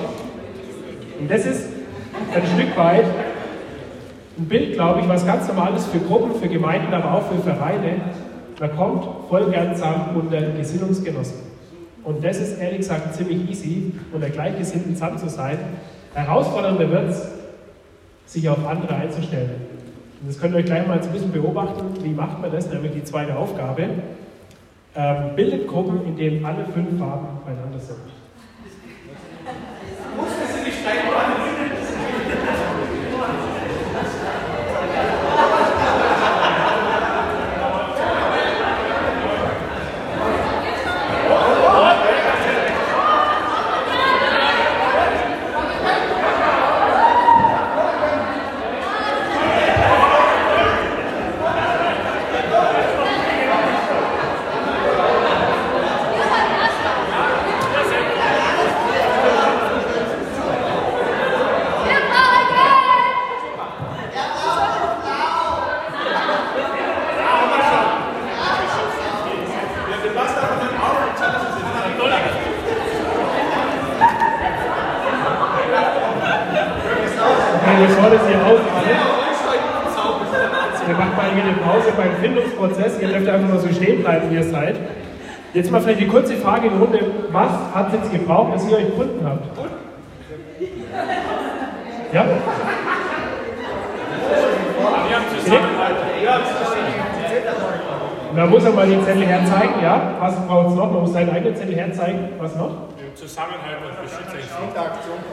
Und 1.20 1.30
das 1.30 1.46
ist 1.46 1.70
ein 2.34 2.42
Stück 2.56 2.76
weit 2.76 3.06
ein 4.38 4.46
Bild, 4.46 4.74
glaube 4.74 5.02
ich, 5.02 5.08
was 5.08 5.26
ganz 5.26 5.48
normal 5.48 5.76
ist 5.76 5.88
für 5.88 6.00
Gruppen, 6.00 6.40
für 6.40 6.48
Gemeinden, 6.48 6.92
aber 6.94 7.14
auch 7.14 7.32
für 7.32 7.40
Vereine. 7.40 8.02
Man 8.60 8.76
kommt 8.76 9.06
voll 9.30 9.50
gern 9.52 9.76
zusammen 9.76 10.16
unter 10.16 10.42
Gesinnungsgenossen. 10.42 11.38
Und 12.04 12.24
das 12.24 12.40
ist 12.40 12.60
ehrlich 12.60 12.80
gesagt 12.80 13.14
ziemlich 13.16 13.48
easy, 13.50 13.94
unter 14.12 14.30
Gleichgesinnten 14.30 14.96
zusammen 14.96 15.20
zu 15.20 15.30
sein. 15.30 15.60
Herausfordernder 16.16 16.90
wird 16.90 17.10
es, 17.10 17.28
sich 18.26 18.50
auf 18.50 18.66
andere 18.68 18.96
einzustellen. 18.96 19.52
Und 20.22 20.30
das 20.30 20.40
könnt 20.40 20.56
ihr 20.56 20.60
euch 20.60 20.66
gleich 20.66 20.88
mal 20.88 21.00
ein 21.00 21.12
bisschen 21.12 21.32
beobachten. 21.32 22.04
Wie 22.04 22.10
macht 22.10 22.42
man 22.42 22.52
das? 22.52 22.72
Nämlich 22.72 22.94
die 22.94 23.04
zweite 23.04 23.36
Aufgabe. 23.36 23.84
Ähm, 25.00 25.36
bildet 25.36 25.68
Gruppen, 25.68 26.08
in 26.08 26.18
denen 26.18 26.44
alle 26.44 26.66
fünf 26.74 26.98
Farben 26.98 27.28
beieinander 27.46 27.78
sind. 27.78 28.00
Okay, 30.18 30.72
bevor 77.98 78.12
das 78.12 78.28
hier 78.28 78.38
aufmacht, 78.46 78.86
wir 80.86 80.96
machen 80.96 81.16
mal 81.18 81.32
hier 81.34 81.44
eine 81.44 81.54
Pause 81.54 81.92
beim 81.98 82.16
Findungsprozess. 82.22 83.02
Ihr 83.02 83.08
dürft 83.10 83.28
einfach 83.28 83.50
mal 83.50 83.60
so 83.60 83.70
stehen 83.74 84.02
bleiben, 84.04 84.30
wie 84.30 84.36
ihr 84.36 84.44
seid. 84.44 84.76
Jetzt 85.54 85.72
mal 85.72 85.82
vielleicht 85.82 86.02
die 86.02 86.08
kurze 86.08 86.38
Frage 86.38 86.68
in 86.68 86.74
die 86.74 86.80
Runde. 86.80 87.00
Was 87.32 87.52
hat 87.74 87.88
es 87.88 87.94
jetzt 87.96 88.12
gebraucht, 88.12 88.54
dass 88.54 88.70
ihr 88.70 88.78
euch 88.78 88.86
gefunden 88.86 89.26
habt? 89.26 89.46
Ja? 92.14 92.26
Man 98.34 98.50
muss 98.50 98.64
mal 98.64 98.88
die 98.88 99.04
Zettel 99.04 99.26
herzeigen, 99.26 99.74
ja? 99.82 100.12
Was 100.20 100.36
braucht 100.48 100.70
es 100.70 100.76
noch? 100.76 100.92
Man 100.92 101.02
muss 101.02 101.14
seinen 101.14 101.32
eigenen 101.32 101.56
Zettel 101.56 101.76
herzeigen. 101.76 102.30
Was 102.40 102.56
noch? 102.56 102.72
Zusammenhalt 103.18 103.82
und 103.82 103.98
Beschützung. 104.06 104.46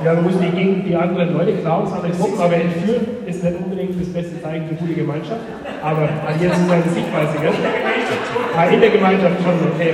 Ja, 0.03 0.15
man 0.15 0.25
muss 0.25 0.41
nicht 0.41 0.57
gegen 0.57 0.85
die 0.85 0.97
anderen 0.97 1.37
Leute 1.37 1.53
klauen, 1.61 1.87
sondern 1.87 2.13
Gruppen, 2.13 2.41
aber 2.41 2.55
entführen 2.55 3.07
ist 3.27 3.45
nicht 3.45 3.57
unbedingt 3.59 4.01
das 4.01 4.09
beste 4.09 4.41
Zeichen 4.41 4.69
für 4.69 4.75
gute 4.77 4.95
Gemeinschaft. 4.95 5.41
Aber 5.83 6.09
an 6.09 6.41
jetzt 6.41 6.59
ist 6.59 6.71
eine 6.71 6.83
Sichtweise, 6.83 7.39
gell? 7.43 7.53
Ah, 8.57 8.65
in 8.65 8.81
der 8.81 8.89
Gemeinschaft 8.89 9.37
schon, 9.43 9.73
okay. 9.75 9.93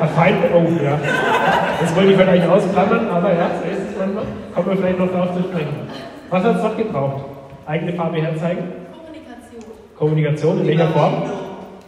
Ein 0.00 0.08
Feind, 0.10 0.36
oh 0.52 0.84
ja. 0.84 0.98
Das 1.80 1.96
wollte 1.96 2.10
ich 2.10 2.16
vielleicht 2.18 2.46
ausklammern, 2.46 3.08
aber 3.08 3.32
ja, 3.32 3.50
so 3.56 3.64
ist 3.70 3.90
es 3.90 3.98
manchmal. 3.98 4.24
Kommen 4.54 4.68
wir 4.68 4.76
vielleicht 4.76 4.98
noch 4.98 5.10
darauf 5.10 5.34
zu 5.34 5.42
sprechen. 5.44 5.88
Was 6.28 6.44
hat 6.44 6.56
es 6.56 6.62
noch 6.62 6.76
gebraucht? 6.76 7.24
Eigene 7.64 7.94
Farbe 7.94 8.20
herzeigen? 8.20 8.64
Kommunikation. 8.92 9.64
Kommunikation 9.96 10.60
in 10.60 10.66
welcher 10.66 10.88
Form? 10.88 11.22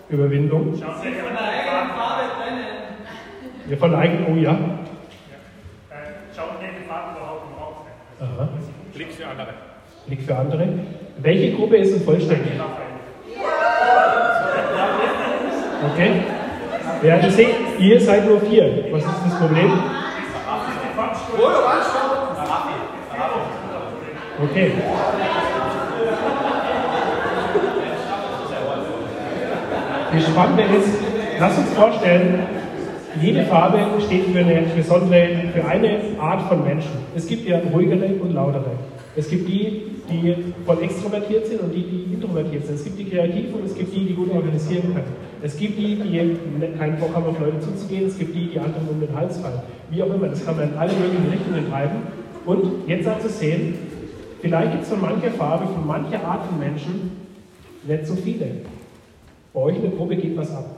Überwindung. 0.09 0.81
Ja, 3.69 3.77
von 3.77 3.95
eigen, 3.95 4.27
oh 4.29 4.37
ja. 4.37 4.59
Schaut, 6.35 6.61
welche 6.61 6.89
Farben 6.89 7.17
überhaupt 7.17 7.43
im 7.49 7.63
Raum 7.63 7.75
sind. 7.85 8.41
Aha. 8.41 8.49
Blick 8.95 9.13
für 9.13 9.27
andere. 9.27 9.49
Blick 10.07 10.23
für 10.23 10.37
andere. 10.37 10.69
Welche 11.19 11.57
Gruppe 11.57 11.77
ist 11.77 11.95
denn 11.95 12.03
vollständig? 12.03 12.53
Okay. 15.93 16.23
Ja, 17.03 17.17
ihr 17.19 17.31
seht, 17.31 17.55
ihr 17.79 18.01
seid 18.01 18.27
nur 18.27 18.41
vier. 18.41 18.87
Was 18.93 19.05
ist 19.05 19.11
das 19.27 19.39
Problem? 19.39 19.73
Okay. 24.43 24.73
Das 30.13 30.23
Spannende 30.25 30.63
ist, 30.63 30.89
lasst 31.39 31.59
uns 31.59 31.73
vorstellen, 31.75 32.47
jede 33.21 33.45
Farbe 33.45 34.01
steht 34.01 34.25
für 34.27 34.39
eine 34.39 34.63
besondere, 34.75 35.29
für 35.55 35.65
eine 35.65 35.99
Art 36.19 36.49
von 36.49 36.65
Menschen. 36.65 36.93
Es 37.15 37.27
gibt 37.27 37.47
ja 37.47 37.61
ruhigere 37.73 38.15
und 38.21 38.33
lautere. 38.33 38.73
Es 39.15 39.29
gibt 39.29 39.47
die, 39.49 39.83
die 40.11 40.35
voll 40.65 40.83
extrovertiert 40.83 41.47
sind 41.47 41.61
und 41.61 41.73
die, 41.75 41.83
die 41.83 42.15
introvertiert 42.15 42.67
sind. 42.67 42.77
Es 42.77 42.85
gibt 42.85 42.99
die 42.99 43.05
Kreativen 43.05 43.55
und 43.55 43.67
es 43.67 43.75
gibt 43.75 43.95
die, 43.95 44.07
die 44.07 44.15
gut 44.15 44.31
organisieren 44.31 44.95
können. 44.95 45.13
Es 45.43 45.57
gibt 45.57 45.79
die, 45.79 45.97
die 45.97 46.79
keinen 46.79 46.99
Bock 46.99 47.15
haben, 47.15 47.27
auf 47.27 47.39
Leute 47.39 47.61
zuzugehen. 47.61 48.07
Es 48.07 48.19
gibt 48.19 48.35
die, 48.35 48.49
die 48.49 48.59
anderen 48.59 48.89
um 48.89 49.01
den 49.01 49.15
Hals 49.15 49.39
fallen. 49.39 49.61
Wie 49.91 50.03
auch 50.03 50.15
immer, 50.15 50.29
das 50.29 50.45
kann 50.45 50.57
man 50.57 50.71
in 50.71 50.77
alle 50.77 50.93
möglichen 50.93 51.31
Richtungen 51.31 51.71
treiben. 51.71 51.97
Und 52.47 52.89
jetzt 52.89 53.07
auch 53.09 53.19
zu 53.19 53.29
sehen, 53.29 53.75
vielleicht 54.41 54.73
gibt 54.73 54.85
es 54.85 54.89
von 54.89 55.01
mancher 55.01 55.31
Farbe, 55.33 55.67
von 55.67 55.87
mancher 55.87 56.25
Art 56.25 56.47
von 56.47 56.59
Menschen 56.59 57.11
nicht 57.87 58.07
so 58.07 58.15
viele. 58.15 58.47
Bei 59.53 59.61
euch 59.61 59.77
in 59.77 59.83
der 59.83 59.91
Gruppe 59.91 60.17
geht 60.17 60.37
was 60.37 60.55
ab. 60.55 60.77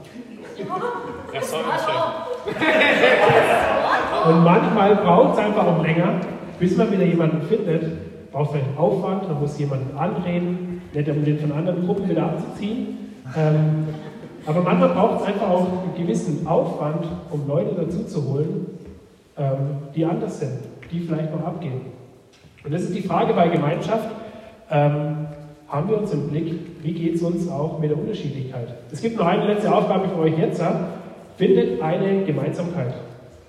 Das 1.33 1.51
soll 1.51 1.61
schön. 1.85 2.55
Und 4.29 4.43
manchmal 4.43 4.95
braucht 4.95 5.33
es 5.33 5.39
einfach 5.39 5.67
auch 5.67 5.83
länger, 5.83 6.21
bis 6.59 6.77
man 6.77 6.91
wieder 6.91 7.05
jemanden 7.05 7.41
findet. 7.47 8.31
Braucht 8.31 8.51
vielleicht 8.51 8.67
einen 8.67 8.77
Aufwand, 8.77 9.27
man 9.29 9.39
muss 9.39 9.57
jemanden 9.59 9.97
anreden, 9.97 10.81
nicht 10.93 11.09
um 11.09 11.23
den 11.23 11.39
von 11.39 11.51
anderen 11.51 11.85
Gruppen 11.85 12.09
wieder 12.09 12.23
abzuziehen. 12.23 13.13
Ähm, 13.35 13.87
aber 14.45 14.61
manchmal 14.61 14.89
braucht 14.89 15.21
es 15.21 15.27
einfach 15.27 15.49
auch 15.49 15.67
einen 15.83 15.95
gewissen 15.95 16.45
Aufwand, 16.45 17.05
um 17.31 17.47
Leute 17.47 17.75
dazu 17.75 18.03
zu 18.05 18.23
holen, 18.25 18.67
ähm, 19.37 19.77
die 19.95 20.05
anders 20.05 20.39
sind, 20.39 20.59
die 20.91 20.99
vielleicht 20.99 21.31
noch 21.35 21.45
abgehen. 21.45 21.81
Und 22.63 22.73
das 22.73 22.83
ist 22.83 22.95
die 22.95 23.01
Frage 23.01 23.33
bei 23.33 23.47
Gemeinschaft. 23.47 24.09
Ähm, 24.69 25.27
haben 25.75 25.89
wir 25.89 25.97
uns 25.97 26.13
im 26.13 26.29
Blick, 26.29 26.53
wie 26.83 26.93
geht 26.93 27.15
es 27.15 27.21
uns 27.21 27.49
auch 27.49 27.79
mit 27.79 27.89
der 27.89 27.97
Unterschiedlichkeit? 27.97 28.75
Es 28.91 29.01
gibt 29.01 29.17
noch 29.17 29.25
eine 29.25 29.45
letzte 29.45 29.73
Aufgabe 29.73 30.07
für 30.07 30.19
euch 30.19 30.37
jetzt. 30.37 30.63
Findet 31.35 31.81
eine 31.81 32.23
Gemeinsamkeit. 32.23 32.93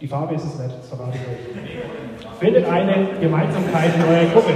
Die 0.00 0.08
Farbe 0.08 0.34
ist 0.34 0.44
es 0.44 0.58
nicht, 0.58 0.76
das 0.76 0.88
verrate 0.88 1.16
ich 1.16 1.20
euch. 1.20 2.40
Findet 2.40 2.68
eine 2.68 3.06
Gemeinsamkeit 3.20 3.94
in 3.94 4.02
eurer 4.02 4.26
Gruppe. 4.32 4.50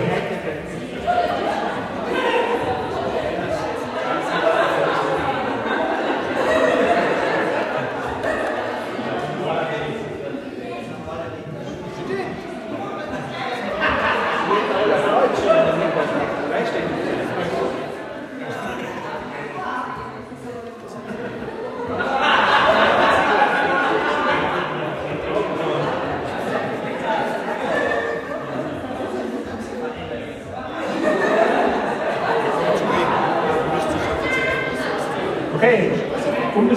Okay, 35.61 35.91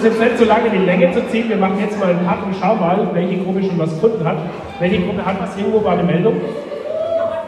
das 0.04 0.12
jetzt 0.12 0.20
nicht 0.20 0.38
so 0.38 0.44
lange 0.44 0.66
in 0.66 0.80
die 0.80 0.84
Länge 0.84 1.12
zu 1.12 1.26
ziehen, 1.28 1.48
wir 1.48 1.56
machen 1.56 1.78
jetzt 1.80 1.98
mal 1.98 2.10
einen 2.10 2.26
Cut 2.26 2.44
und 2.44 2.54
schauen 2.60 2.78
mal, 2.78 3.08
welche 3.12 3.38
Gruppe 3.38 3.62
schon 3.62 3.78
was 3.78 3.90
gefunden 3.90 4.24
hat. 4.24 4.36
Welche 4.78 5.00
Gruppe 5.00 5.24
hat 5.24 5.40
was? 5.40 5.56
Irgendwo 5.56 5.82
war 5.82 5.92
eine 5.94 6.02
Meldung. 6.02 6.40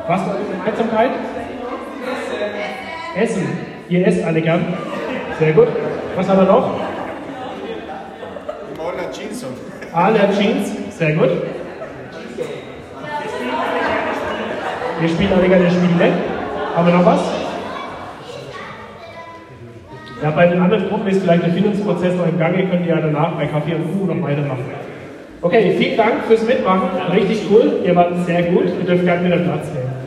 Was 0.09 0.27
war 0.27 0.37
die 0.41 0.53
Gemeinsamkeit? 0.57 1.11
Essen. 3.17 3.49
Ihr 3.89 4.07
esst 4.07 4.25
alle 4.25 4.41
gern. 4.41 4.65
Sehr 5.39 5.53
gut. 5.53 5.69
Was 6.15 6.29
haben 6.29 6.39
wir 6.39 6.45
noch? 6.47 6.71
Moller 8.77 9.11
Jeanson. 9.13 9.51
Alle 9.93 10.21
Jeans. 10.39 10.73
Sehr 10.97 11.13
gut. 11.13 11.31
Wir 15.01 15.09
spielen 15.09 15.33
alle 15.37 15.49
gerne 15.49 15.71
Spiele. 15.71 16.13
Haben 16.75 16.87
wir 16.87 16.95
noch 16.95 17.05
was? 17.05 17.36
Ja, 20.23 20.31
bei 20.31 20.47
den 20.47 20.61
anderen 20.61 20.89
Gruppen 20.89 21.09
ist 21.09 21.23
vielleicht 21.23 21.45
der 21.45 21.53
Findungsprozess 21.53 22.15
noch 22.15 22.27
im 22.27 22.39
Gange, 22.39 22.67
könnt 22.67 22.87
ihr 22.87 22.95
ja 22.95 23.01
danach 23.01 23.33
bei 23.33 23.47
Kaffee 23.47 23.75
und 23.75 23.85
Kuchen 23.93 24.19
noch 24.19 24.27
weitermachen. 24.27 24.65
Okay, 25.43 25.75
vielen 25.77 25.97
Dank 25.97 26.25
fürs 26.27 26.47
Mitmachen, 26.47 26.89
richtig 27.13 27.43
cool, 27.51 27.81
ihr 27.85 27.95
wart 27.95 28.15
sehr 28.25 28.43
gut, 28.45 28.65
ihr 28.81 28.87
dürft 28.87 29.05
gerne 29.05 29.27
wieder 29.27 29.37
Platz 29.37 29.67
nehmen. 29.75 30.06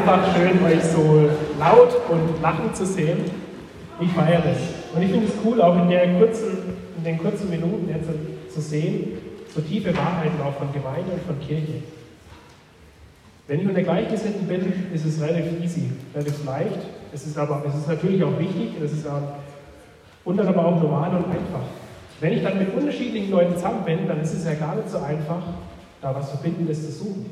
Einfach 0.00 0.34
schön, 0.34 0.62
euch 0.64 0.82
so 0.82 1.28
laut 1.58 1.94
und 2.08 2.40
lachend 2.42 2.74
zu 2.74 2.86
sehen. 2.86 3.18
Ich 4.00 4.10
feiere 4.12 4.42
es. 4.46 4.94
Und 4.94 5.02
ich 5.02 5.10
finde 5.10 5.26
es 5.26 5.32
cool, 5.44 5.60
auch 5.60 5.76
in, 5.76 6.18
kurzen, 6.18 6.58
in 6.96 7.04
den 7.04 7.18
kurzen 7.18 7.50
Minuten 7.50 7.88
jetzt 7.88 8.08
zu 8.52 8.60
sehen, 8.60 9.18
so 9.54 9.60
tiefe 9.60 9.94
Wahrheiten 9.96 10.40
auch 10.42 10.54
von 10.54 10.72
Gemeinde 10.72 11.12
und 11.12 11.22
von 11.22 11.38
Kirche. 11.40 11.82
Wenn 13.46 13.60
ich 13.60 13.68
unter 13.68 13.82
Gleichgesinnten 13.82 14.46
bin, 14.46 14.72
ist 14.94 15.04
es 15.04 15.20
relativ 15.20 15.62
easy, 15.62 15.90
relativ 16.14 16.44
leicht. 16.46 16.78
Es 17.12 17.26
ist 17.26 17.36
aber 17.36 17.62
es 17.68 17.74
ist 17.74 17.88
natürlich 17.88 18.22
auch 18.22 18.38
wichtig, 18.38 18.70
es 18.82 18.92
ist 18.92 19.06
auch, 19.06 19.34
und 20.24 20.36
dann 20.36 20.46
aber 20.46 20.64
auch 20.64 20.80
normal 20.80 21.10
und 21.10 21.26
einfach. 21.26 21.66
Wenn 22.20 22.32
ich 22.32 22.42
dann 22.42 22.58
mit 22.58 22.72
unterschiedlichen 22.74 23.30
Leuten 23.30 23.54
zusammen 23.54 23.84
bin, 23.84 24.06
dann 24.06 24.20
ist 24.20 24.32
es 24.32 24.44
ja 24.44 24.54
gar 24.54 24.76
nicht 24.76 24.88
so 24.88 24.98
einfach, 24.98 25.42
da 26.00 26.14
was 26.14 26.30
Verbindendes 26.30 26.86
zu 26.86 26.92
suchen. 26.92 27.26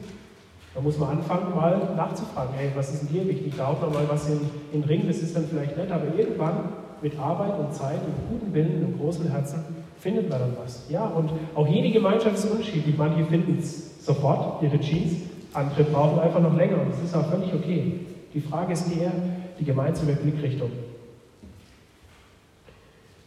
Da 0.74 0.80
muss 0.80 0.98
man 0.98 1.18
anfangen, 1.18 1.54
mal 1.54 1.94
nachzufragen, 1.96 2.54
hey, 2.56 2.70
was 2.74 2.92
ist 2.92 3.02
denn 3.02 3.08
dir 3.08 3.28
wichtig? 3.28 3.54
Da 3.56 3.68
haut 3.68 3.80
man 3.80 3.92
mal 3.92 4.08
was 4.08 4.28
in, 4.28 4.40
den 4.72 4.84
Ring, 4.84 5.06
das 5.06 5.18
ist 5.18 5.34
dann 5.34 5.46
vielleicht 5.48 5.76
nett, 5.76 5.90
aber 5.90 6.14
irgendwann 6.16 6.68
mit 7.00 7.18
Arbeit 7.18 7.58
und 7.58 7.74
Zeit 7.74 7.98
und 8.04 8.28
gutem 8.30 8.54
Willen 8.54 8.84
und 8.84 8.98
großem 8.98 9.30
Herzen 9.30 9.64
findet 9.98 10.28
man 10.28 10.40
dann 10.40 10.56
was. 10.62 10.88
Ja, 10.90 11.06
und 11.06 11.30
auch 11.54 11.66
jede 11.66 11.90
Gemeinschaft 11.90 12.36
ist 12.36 12.50
unterschiedlich. 12.50 12.96
Manche 12.96 13.24
finden 13.24 13.58
es 13.58 14.04
sofort, 14.04 14.62
ihre 14.62 14.78
Jeans, 14.78 15.14
andere 15.54 15.84
brauchen 15.84 16.20
einfach 16.20 16.40
noch 16.40 16.56
länger 16.56 16.80
und 16.80 16.92
das 16.92 17.02
ist 17.02 17.14
auch 17.16 17.28
völlig 17.28 17.52
okay. 17.54 18.00
Die 18.34 18.40
Frage 18.40 18.72
ist 18.72 18.86
eher 18.96 19.12
die 19.58 19.64
gemeinsame 19.64 20.12
Blickrichtung. 20.12 20.70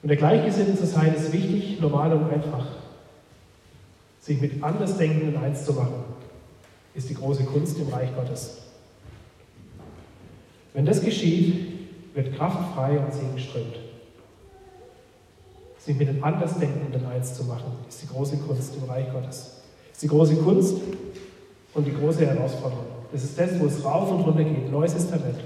Und 0.03 0.09
der 0.09 0.17
Gleichgesinnten 0.17 0.77
zu 0.77 0.85
sein 0.85 1.13
ist 1.13 1.33
wichtig, 1.33 1.79
normal 1.79 2.13
und 2.13 2.31
einfach. 2.31 2.65
Sich 4.19 4.39
mit 4.39 4.63
Andersdenkenden 4.63 5.43
eins 5.43 5.65
zu 5.65 5.73
machen 5.73 6.03
ist 6.93 7.09
die 7.09 7.13
große 7.13 7.43
Kunst 7.43 7.77
im 7.77 7.87
Reich 7.89 8.13
Gottes. 8.15 8.57
Wenn 10.73 10.85
das 10.85 11.03
geschieht, 11.03 11.79
wird 12.13 12.35
Kraft 12.35 12.73
frei 12.73 12.99
und 12.99 13.13
Segen 13.13 13.39
strömt. 13.39 13.75
Sich 15.79 15.97
mit 15.97 16.07
den 16.07 16.23
Andersdenkenden 16.23 17.05
eins 17.05 17.33
zu 17.33 17.43
machen, 17.45 17.73
ist 17.89 18.03
die 18.03 18.07
große 18.07 18.37
Kunst 18.37 18.75
im 18.75 18.89
Reich 18.89 19.11
Gottes. 19.11 19.61
Ist 19.91 20.03
die 20.03 20.07
große 20.07 20.35
Kunst 20.35 20.77
und 21.73 21.87
die 21.87 21.93
große 21.93 22.25
Herausforderung. 22.25 22.85
Das 23.11 23.23
ist 23.23 23.37
das, 23.37 23.59
wo 23.59 23.65
es 23.65 23.83
rauf 23.83 24.11
und 24.11 24.21
runter 24.21 24.43
geht. 24.43 24.71
Neues 24.71 24.93
Testament. 24.93 25.37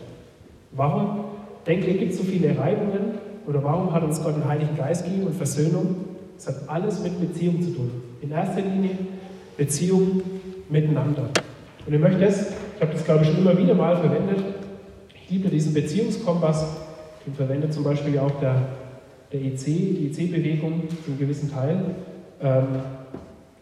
Warum, 0.71 1.25
denke 1.65 1.88
ich, 1.88 1.99
gibt 1.99 2.12
es 2.12 2.17
so 2.17 2.23
viele 2.23 2.58
Reibungen? 2.58 3.15
Oder 3.47 3.63
warum 3.63 3.93
hat 3.93 4.03
uns 4.03 4.21
Gott 4.21 4.36
den 4.36 4.45
Heiligen 4.47 4.75
Geist 4.75 5.05
gegeben 5.05 5.27
und 5.27 5.36
Versöhnung? 5.36 5.95
Es 6.38 6.47
hat 6.47 6.67
alles 6.67 6.99
mit 7.01 7.19
Beziehung 7.19 7.62
zu 7.62 7.71
tun. 7.71 7.91
In 8.21 8.31
erster 8.31 8.62
Linie 8.62 8.97
Beziehung 9.58 10.21
miteinander. 10.69 11.30
Und 11.86 11.93
ich 11.93 11.99
möchte 11.99 12.19
das, 12.19 12.51
ich 12.75 12.82
habe 12.82 12.93
das 12.93 13.06
glaube 13.06 13.23
ich 13.23 13.30
schon 13.30 13.39
immer 13.39 13.58
wieder 13.58 13.75
mal 13.75 13.97
verwendet, 13.97 14.43
ich 15.13 15.30
liebe 15.30 15.49
diesen 15.49 15.73
Beziehungskompass, 15.73 16.65
den 17.25 17.34
verwendet 17.34 17.73
zum 17.73 17.84
Beispiel 17.84 18.19
auch 18.19 18.39
der, 18.39 18.62
der 19.32 19.41
EC, 19.41 19.65
die 19.65 20.12
EC-Bewegung 20.12 20.84
zum 21.04 21.17
gewissen 21.17 21.51
Teil. 21.51 21.95
Ähm, 22.41 22.67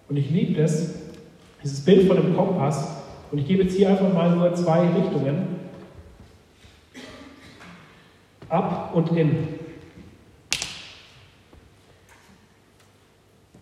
und 0.10 0.18
ich 0.18 0.30
liebe 0.30 0.62
das, 0.62 0.94
dieses 1.64 1.80
Bild 1.86 2.08
von 2.08 2.18
dem 2.18 2.36
Kompass. 2.36 2.98
Und 3.32 3.38
ich 3.40 3.48
gebe 3.48 3.64
jetzt 3.64 3.76
hier 3.76 3.90
einfach 3.90 4.14
mal 4.14 4.36
nur 4.36 4.54
zwei 4.56 4.82
Richtungen. 4.82 5.56
Ab 8.50 8.92
und 8.94 9.18
in. 9.18 9.48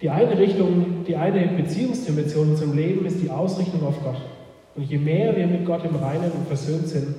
Die 0.01 0.09
eine 0.09 0.37
Richtung, 0.37 0.90
die 1.07 1.15
eine 1.15 1.47
Beziehungsdimension 1.47 2.55
zum 2.55 2.75
Leben 2.75 3.05
ist 3.05 3.21
die 3.21 3.29
Ausrichtung 3.29 3.85
auf 3.85 4.01
Gott. 4.03 4.21
Und 4.75 4.83
je 4.83 4.97
mehr 4.97 5.35
wir 5.35 5.47
mit 5.47 5.65
Gott 5.65 5.83
im 5.85 5.95
Reinen 5.95 6.31
und 6.31 6.47
versöhnt 6.47 6.87
sind, 6.87 7.15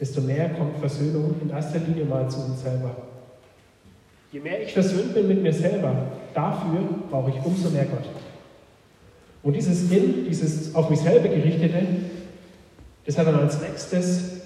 desto 0.00 0.20
mehr 0.20 0.50
kommt 0.50 0.78
Versöhnung 0.78 1.34
in 1.42 1.50
erster 1.50 1.78
Linie 1.78 2.04
mal 2.04 2.28
zu 2.28 2.38
uns 2.40 2.62
selber. 2.62 2.96
Je 4.32 4.40
mehr 4.40 4.62
ich 4.62 4.72
versöhnt 4.72 5.14
bin 5.14 5.28
mit 5.28 5.42
mir 5.42 5.52
selber, 5.52 5.94
dafür 6.34 6.80
brauche 7.10 7.30
ich 7.30 7.36
umso 7.44 7.70
mehr 7.70 7.86
Gott. 7.86 8.08
Und 9.42 9.54
dieses 9.54 9.90
In, 9.90 10.24
dieses 10.28 10.74
auf 10.74 10.90
mich 10.90 11.00
selber 11.00 11.28
gerichtete, 11.28 11.86
das 13.04 13.16
hat 13.16 13.26
dann 13.28 13.36
als 13.36 13.60
nächstes 13.60 14.40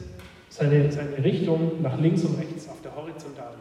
seine, 0.51 0.93
seine 0.93 1.25
Richtung 1.25 1.81
nach 1.83 1.99
links 1.99 2.23
und 2.25 2.39
rechts 2.39 2.69
auf 2.69 2.81
der 2.83 2.95
Horizontalen. 2.95 3.61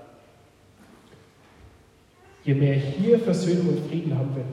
Je 2.43 2.53
mehr 2.53 2.75
ich 2.75 2.83
hier 2.99 3.19
Versöhnung 3.19 3.69
und 3.69 3.89
Frieden 3.89 4.17
haben 4.17 4.35
will, 4.35 4.43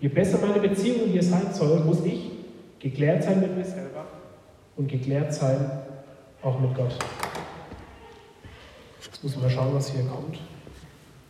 je 0.00 0.08
besser 0.08 0.38
meine 0.38 0.60
Beziehung 0.66 1.08
hier 1.10 1.22
sein 1.22 1.52
soll, 1.52 1.80
muss 1.80 2.04
ich 2.04 2.30
geklärt 2.78 3.22
sein 3.22 3.40
mit 3.40 3.56
mir 3.56 3.64
selber 3.64 4.06
und 4.76 4.88
geklärt 4.88 5.32
sein 5.34 5.70
auch 6.42 6.58
mit 6.58 6.74
Gott. 6.74 6.96
Jetzt 9.04 9.22
müssen 9.22 9.42
wir 9.42 9.50
schauen, 9.50 9.74
was 9.74 9.90
hier 9.90 10.04
kommt. 10.04 10.38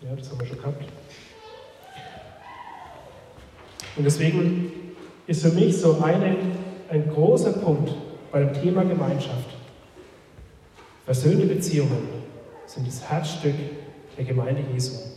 Ja, 0.00 0.14
das 0.16 0.30
haben 0.30 0.40
wir 0.40 0.46
schon 0.46 0.58
gehabt. 0.58 0.84
Und 3.96 4.04
deswegen 4.04 4.72
ist 5.26 5.42
für 5.42 5.50
mich 5.50 5.76
so 5.76 6.00
eine, 6.00 6.36
ein 6.88 7.10
großer 7.10 7.52
Punkt 7.54 7.92
beim 8.30 8.52
Thema 8.54 8.84
Gemeinschaft. 8.84 9.50
Versöhnte 11.04 11.46
Beziehungen 11.46 12.08
sind 12.66 12.86
das 12.86 13.02
Herzstück 13.10 13.54
der 14.16 14.24
Gemeinde 14.24 14.62
Jesu. 14.72 15.09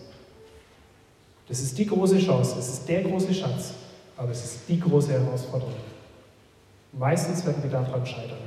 Das 1.47 1.61
ist 1.61 1.77
die 1.77 1.85
große 1.85 2.19
Chance, 2.19 2.55
das 2.55 2.69
ist 2.69 2.87
der 2.87 3.03
große 3.03 3.33
Schatz, 3.33 3.73
aber 4.15 4.31
es 4.31 4.43
ist 4.43 4.59
die 4.69 4.79
große 4.79 5.11
Herausforderung. 5.11 5.73
Meistens 6.97 7.45
werden 7.45 7.61
wir 7.63 7.71
daran 7.71 8.05
scheitern. 8.05 8.37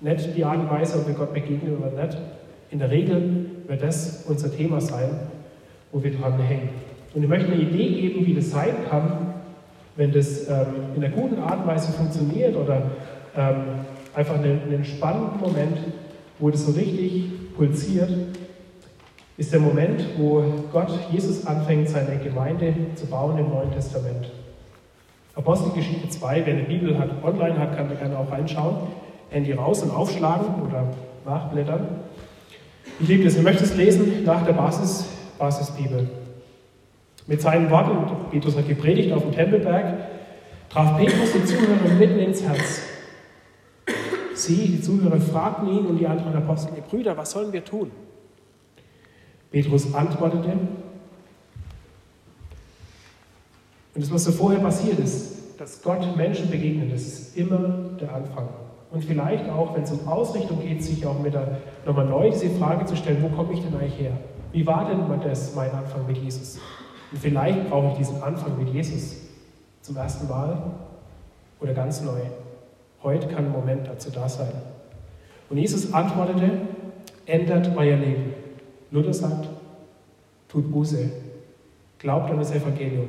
Nicht 0.00 0.36
die 0.36 0.44
Art 0.44 0.58
und 0.58 0.70
Weise, 0.70 0.98
ob 0.98 1.06
wir 1.06 1.14
Gott 1.14 1.34
begegnen 1.34 1.76
oder 1.76 1.90
nicht. 1.90 2.16
In 2.70 2.78
der 2.78 2.90
Regel 2.90 3.46
wird 3.66 3.82
das 3.82 4.24
unser 4.26 4.54
Thema 4.54 4.80
sein, 4.80 5.10
wo 5.92 6.02
wir 6.02 6.12
dran 6.12 6.38
hängen. 6.38 6.70
Und 7.14 7.22
ich 7.22 7.28
möchte 7.28 7.52
eine 7.52 7.60
Idee 7.60 8.00
geben, 8.00 8.26
wie 8.26 8.34
das 8.34 8.50
sein 8.50 8.74
kann, 8.88 9.34
wenn 9.96 10.12
das 10.12 10.48
ähm, 10.48 10.66
in 10.96 11.04
einer 11.04 11.14
guten 11.14 11.38
Art 11.40 11.60
und 11.60 11.66
Weise 11.66 11.92
funktioniert 11.92 12.54
oder 12.56 12.82
ähm, 13.36 13.56
einfach 14.14 14.36
einen, 14.36 14.62
einen 14.62 14.84
spannenden 14.84 15.40
Moment, 15.40 15.78
wo 16.38 16.50
das 16.50 16.64
so 16.66 16.72
richtig 16.72 17.54
pulsiert, 17.56 18.10
ist 19.38 19.52
der 19.52 19.60
Moment, 19.60 20.04
wo 20.18 20.42
Gott, 20.72 20.90
Jesus 21.12 21.46
anfängt, 21.46 21.88
seine 21.88 22.18
Gemeinde 22.18 22.74
zu 22.96 23.06
bauen 23.06 23.38
im 23.38 23.48
Neuen 23.48 23.70
Testament. 23.70 24.28
Apostelgeschichte 25.36 26.08
2, 26.08 26.42
wer 26.44 26.54
eine 26.54 26.64
Bibel 26.64 26.98
hat, 26.98 27.10
online 27.22 27.56
hat, 27.56 27.76
kann 27.76 27.88
da 27.88 27.94
gerne 27.94 28.18
auch 28.18 28.30
reinschauen. 28.30 28.76
Handy 29.30 29.52
raus 29.52 29.84
und 29.84 29.92
aufschlagen 29.92 30.46
oder 30.66 30.88
nachblättern. 31.24 31.86
Ich 32.98 33.06
liebe 33.06 33.22
das, 33.22 33.36
ich 33.36 33.42
möchte 33.42 33.62
es 33.62 33.76
lesen 33.76 34.24
nach 34.24 34.44
der 34.44 34.54
Basis, 34.54 35.06
Basisbibel. 35.38 36.08
Mit 37.28 37.40
seinen 37.40 37.70
Worten, 37.70 37.96
Petrus 38.32 38.56
hat 38.56 38.66
gepredigt 38.66 39.12
auf 39.12 39.22
dem 39.22 39.30
Tempelberg, 39.30 39.98
traf 40.68 40.96
Petrus 40.96 41.32
die 41.32 41.44
Zuhörer 41.44 41.94
mitten 41.96 42.18
ins 42.18 42.42
Herz. 42.42 42.82
Sie, 44.34 44.66
die 44.66 44.80
Zuhörer, 44.80 45.20
fragten 45.20 45.68
ihn 45.68 45.86
und 45.86 45.98
die 45.98 46.06
anderen 46.08 46.34
Apostel, 46.34 46.72
ihr 46.74 46.82
Brüder, 46.82 47.16
was 47.16 47.30
sollen 47.30 47.52
wir 47.52 47.64
tun? 47.64 47.92
Petrus 49.50 49.94
antwortete, 49.94 50.52
und 53.94 54.04
das, 54.04 54.12
was 54.12 54.24
so 54.24 54.32
vorher 54.32 54.60
passiert 54.60 54.98
ist, 55.00 55.58
dass 55.58 55.82
Gott 55.82 56.16
Menschen 56.16 56.50
begegnet, 56.50 56.92
das 56.92 57.02
ist 57.02 57.36
immer 57.36 57.90
der 58.00 58.14
Anfang. 58.14 58.48
Und 58.90 59.04
vielleicht 59.04 59.48
auch, 59.50 59.74
wenn 59.74 59.82
es 59.82 59.90
um 59.90 60.06
Ausrichtung 60.06 60.60
geht, 60.62 60.82
sich 60.82 61.04
auch 61.04 61.22
wieder 61.24 61.58
nochmal 61.84 62.06
neu 62.06 62.30
diese 62.30 62.50
Frage 62.50 62.84
zu 62.84 62.96
stellen, 62.96 63.22
wo 63.22 63.28
komme 63.28 63.52
ich 63.52 63.60
denn 63.60 63.74
eigentlich 63.74 63.98
her? 63.98 64.12
Wie 64.52 64.66
war 64.66 64.88
denn 64.88 65.00
das, 65.22 65.54
mein 65.54 65.70
Anfang 65.72 66.06
mit 66.06 66.16
Jesus? 66.16 66.58
Und 67.10 67.18
vielleicht 67.18 67.68
brauche 67.68 67.88
ich 67.88 67.98
diesen 67.98 68.22
Anfang 68.22 68.56
mit 68.56 68.72
Jesus 68.72 69.16
zum 69.82 69.96
ersten 69.96 70.28
Mal 70.28 70.62
oder 71.60 71.74
ganz 71.74 72.00
neu. 72.02 72.20
Heute 73.02 73.26
kann 73.28 73.46
ein 73.46 73.52
Moment 73.52 73.88
dazu 73.88 74.10
da 74.10 74.28
sein. 74.28 74.52
Und 75.50 75.58
Jesus 75.58 75.92
antwortete, 75.92 76.50
ändert 77.26 77.76
euer 77.76 77.96
Leben. 77.96 78.34
Luther 78.90 79.14
sagt, 79.14 79.48
tut 80.48 80.70
Buße, 80.70 81.10
glaubt 81.98 82.30
an 82.30 82.38
das 82.38 82.52
Evangelium. 82.52 83.08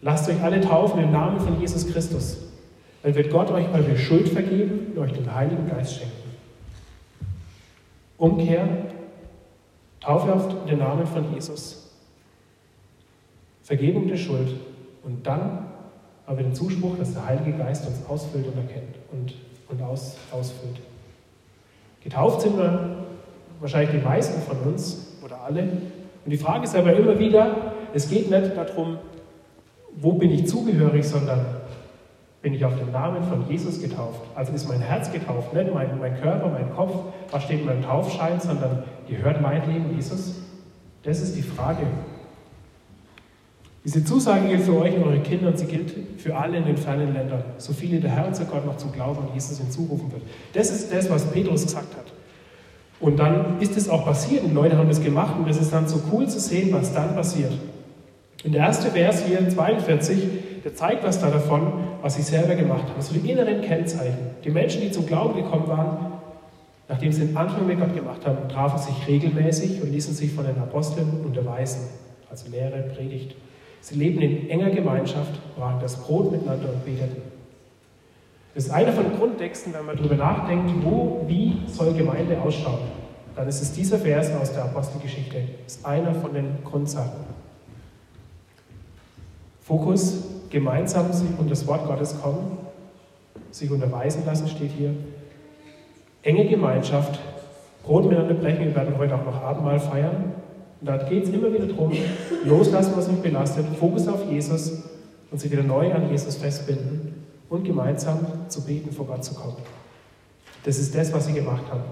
Lasst 0.00 0.28
euch 0.28 0.40
alle 0.40 0.60
taufen 0.60 1.00
im 1.00 1.12
Namen 1.12 1.40
von 1.40 1.60
Jesus 1.60 1.86
Christus. 1.86 2.38
Dann 3.02 3.14
wird 3.14 3.30
Gott 3.30 3.50
euch 3.50 3.68
eure 3.72 3.96
Schuld 3.96 4.28
vergeben 4.28 4.92
und 4.94 4.98
euch 4.98 5.12
den 5.12 5.32
Heiligen 5.34 5.68
Geist 5.68 5.96
schenken. 5.98 6.14
Umkehr, 8.16 8.66
Taufe 10.00 10.32
auf 10.32 10.64
den 10.66 10.78
Namen 10.78 11.06
von 11.06 11.32
Jesus, 11.32 11.90
Vergebung 13.62 14.08
der 14.08 14.16
Schuld 14.16 14.48
und 15.04 15.26
dann 15.26 15.66
haben 16.26 16.36
wir 16.36 16.44
den 16.44 16.54
Zuspruch, 16.54 16.96
dass 16.98 17.12
der 17.12 17.26
Heilige 17.26 17.56
Geist 17.56 17.86
uns 17.86 18.04
ausfüllt 18.08 18.46
und 18.46 18.56
erkennt 18.56 18.96
und, 19.12 19.34
und 19.68 19.82
aus, 19.82 20.16
ausfüllt. 20.30 20.80
Getauft 22.02 22.42
sind 22.42 22.56
wir 22.56 23.07
wahrscheinlich 23.60 23.90
die 23.90 24.04
meisten 24.04 24.40
von 24.42 24.58
uns 24.72 25.18
oder 25.24 25.40
alle. 25.42 25.62
Und 25.62 26.30
die 26.30 26.36
Frage 26.36 26.64
ist 26.64 26.74
aber 26.74 26.92
immer 26.92 27.18
wieder, 27.18 27.72
es 27.94 28.08
geht 28.08 28.30
nicht 28.30 28.56
darum, 28.56 28.98
wo 29.96 30.12
bin 30.12 30.30
ich 30.30 30.46
zugehörig, 30.46 31.06
sondern 31.06 31.44
bin 32.42 32.54
ich 32.54 32.64
auf 32.64 32.78
den 32.78 32.92
Namen 32.92 33.22
von 33.24 33.48
Jesus 33.48 33.80
getauft. 33.80 34.20
Also 34.34 34.52
ist 34.52 34.68
mein 34.68 34.80
Herz 34.80 35.10
getauft, 35.10 35.52
nicht 35.54 35.72
mein, 35.74 35.98
mein 35.98 36.20
Körper, 36.20 36.48
mein 36.48 36.72
Kopf, 36.74 36.94
was 37.30 37.42
steht 37.42 37.60
in 37.60 37.66
meinem 37.66 37.82
Taufschein, 37.82 38.40
sondern 38.40 38.84
gehört 39.08 39.40
mein 39.40 39.66
Leben 39.66 39.94
Jesus? 39.94 40.36
Das 41.02 41.20
ist 41.20 41.36
die 41.36 41.42
Frage. 41.42 41.82
Diese 43.84 44.04
Zusage 44.04 44.48
gilt 44.48 44.62
für 44.62 44.76
euch 44.78 44.94
und 44.94 45.04
eure 45.04 45.20
Kinder 45.20 45.48
und 45.48 45.58
sie 45.58 45.66
gilt 45.66 45.94
für 46.18 46.36
alle 46.36 46.58
in 46.58 46.66
den 46.66 46.76
fernen 46.76 47.14
Ländern, 47.14 47.42
so 47.56 47.72
viele 47.72 48.00
der 48.00 48.10
Herr 48.10 48.26
unser 48.26 48.44
Gott 48.44 48.66
noch 48.66 48.76
zum 48.76 48.92
Glauben 48.92 49.18
an 49.18 49.28
Jesus 49.34 49.58
hinzurufen 49.58 50.12
wird. 50.12 50.22
Das 50.52 50.70
ist 50.70 50.92
das, 50.92 51.08
was 51.08 51.24
Petrus 51.30 51.64
gesagt 51.64 51.96
hat. 51.96 52.12
Und 53.00 53.18
dann 53.18 53.60
ist 53.60 53.76
es 53.76 53.88
auch 53.88 54.04
passiert 54.04 54.44
und 54.44 54.54
Leute 54.54 54.76
haben 54.76 54.90
es 54.90 55.02
gemacht 55.02 55.34
und 55.38 55.48
es 55.48 55.60
ist 55.60 55.72
dann 55.72 55.86
so 55.86 56.00
cool 56.12 56.28
zu 56.28 56.40
sehen, 56.40 56.72
was 56.72 56.92
dann 56.92 57.14
passiert. 57.14 57.52
Und 58.44 58.52
der 58.54 58.62
erste 58.62 58.90
Vers 58.90 59.24
hier 59.24 59.38
in 59.38 59.50
42, 59.50 60.18
der 60.64 60.74
zeigt 60.74 61.04
was 61.04 61.20
da 61.20 61.30
davon, 61.30 61.72
was 62.02 62.14
sie 62.16 62.22
selber 62.22 62.54
gemacht 62.54 62.84
haben. 62.88 63.00
So 63.00 63.14
die 63.14 63.30
inneren 63.30 63.60
Kennzeichen. 63.62 64.18
Die 64.44 64.50
Menschen, 64.50 64.80
die 64.80 64.90
zum 64.90 65.06
Glauben 65.06 65.36
gekommen 65.36 65.68
waren, 65.68 66.12
nachdem 66.88 67.12
sie 67.12 67.26
den 67.26 67.36
Anfang 67.36 67.66
mit 67.66 67.78
Gott 67.78 67.94
gemacht 67.94 68.26
haben, 68.26 68.48
trafen 68.48 68.78
sich 68.78 69.06
regelmäßig 69.06 69.82
und 69.82 69.92
ließen 69.92 70.14
sich 70.14 70.32
von 70.32 70.46
den 70.46 70.58
Aposteln 70.58 71.20
unterweisen, 71.24 71.82
also 72.30 72.50
Lehre, 72.50 72.82
Predigt. 72.94 73.36
Sie 73.80 73.94
lebten 73.94 74.22
in 74.22 74.50
enger 74.50 74.70
Gemeinschaft, 74.70 75.40
brachen 75.56 75.78
das 75.80 75.96
Brot 75.96 76.32
miteinander 76.32 76.70
und 76.72 76.84
beteten. 76.84 77.37
Das 78.54 78.66
ist 78.66 78.70
einer 78.70 78.92
von 78.92 79.04
den 79.04 79.18
Grundtexten, 79.18 79.72
wenn 79.74 79.86
man 79.86 79.96
darüber 79.96 80.16
nachdenkt, 80.16 80.84
wo, 80.84 81.24
wie 81.26 81.62
soll 81.68 81.92
Gemeinde 81.94 82.40
ausschauen. 82.40 82.78
Dann 83.36 83.46
ist 83.46 83.60
es 83.62 83.72
dieser 83.72 83.98
Vers 83.98 84.32
aus 84.34 84.52
der 84.52 84.64
Apostelgeschichte. 84.64 85.36
Das 85.64 85.76
ist 85.76 85.86
einer 85.86 86.14
von 86.14 86.34
den 86.34 86.58
Grundsachen. 86.64 87.20
Fokus, 89.60 90.24
gemeinsam 90.50 91.06
und 91.38 91.50
das 91.50 91.66
Wort 91.66 91.86
Gottes 91.86 92.20
kommen, 92.20 92.58
sich 93.50 93.70
unterweisen 93.70 94.24
lassen, 94.26 94.48
steht 94.48 94.72
hier. 94.72 94.94
Enge 96.22 96.48
Gemeinschaft, 96.48 97.20
Brot 97.84 98.06
miteinander 98.06 98.34
brechen. 98.34 98.64
Wir 98.64 98.74
werden 98.74 98.98
heute 98.98 99.14
auch 99.14 99.24
noch 99.24 99.42
Abendmahl 99.42 99.78
feiern. 99.78 100.32
Und 100.80 100.86
da 100.86 100.96
geht 100.96 101.24
es 101.24 101.30
immer 101.30 101.52
wieder 101.52 101.66
darum, 101.66 101.92
loslassen, 102.44 102.92
was 102.96 103.08
mich 103.08 103.20
belastet, 103.20 103.66
Fokus 103.78 104.08
auf 104.08 104.28
Jesus 104.30 104.82
und 105.30 105.38
sich 105.38 105.50
wieder 105.50 105.62
neu 105.62 105.92
an 105.92 106.10
Jesus 106.10 106.36
festbinden 106.36 107.18
und 107.48 107.64
gemeinsam 107.64 108.18
zu 108.48 108.64
beten, 108.64 108.92
vor 108.92 109.06
Gott 109.06 109.24
zu 109.24 109.34
kommen. 109.34 109.56
Das 110.64 110.78
ist 110.78 110.94
das, 110.94 111.12
was 111.12 111.26
sie 111.26 111.32
gemacht 111.32 111.64
haben. 111.70 111.82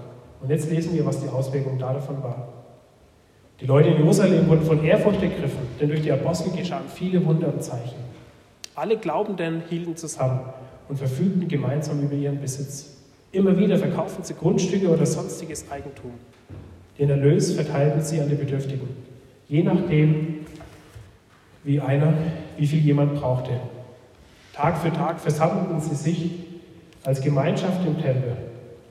Und 0.41 0.49
jetzt 0.49 0.69
lesen 0.69 0.93
wir, 0.93 1.05
was 1.05 1.19
die 1.19 1.29
Auswirkung 1.29 1.79
davon 1.79 2.21
war. 2.21 2.47
Die 3.59 3.65
Leute 3.65 3.89
in 3.89 3.97
Jerusalem 3.97 4.47
wurden 4.47 4.65
von 4.65 4.83
Ehrfurcht 4.83 5.21
ergriffen, 5.23 5.67
denn 5.79 5.89
durch 5.89 6.03
die 6.03 6.11
Apostel 6.11 6.55
geschahen 6.55 6.85
viele 6.93 7.25
Wunder 7.25 7.51
und 7.51 7.63
Zeichen. 7.63 7.95
Alle 8.75 8.97
Glaubenden 8.97 9.63
hielten 9.67 9.95
zusammen 9.95 10.41
und 10.87 10.97
verfügten 10.97 11.47
gemeinsam 11.47 12.01
über 12.03 12.13
ihren 12.13 12.39
Besitz. 12.39 12.97
Immer 13.31 13.57
wieder 13.57 13.77
verkauften 13.79 14.23
sie 14.23 14.35
Grundstücke 14.35 14.87
oder 14.87 15.05
sonstiges 15.05 15.71
Eigentum. 15.71 16.11
Den 16.99 17.09
Erlös 17.09 17.53
verteilten 17.53 18.01
sie 18.01 18.21
an 18.21 18.29
die 18.29 18.35
Bedürftigen, 18.35 18.87
je 19.47 19.63
nachdem, 19.63 20.45
wie 21.63 21.79
einer, 21.79 22.13
wie 22.57 22.67
viel 22.67 22.79
jemand 22.79 23.15
brauchte. 23.15 23.59
Tag 24.57 24.79
für 24.79 24.91
Tag 24.91 25.19
versammelten 25.19 25.79
sie 25.79 25.93
sich 25.93 26.31
als 27.03 27.21
Gemeinschaft 27.21 27.85
im 27.85 28.01
Tempel. 28.01 28.35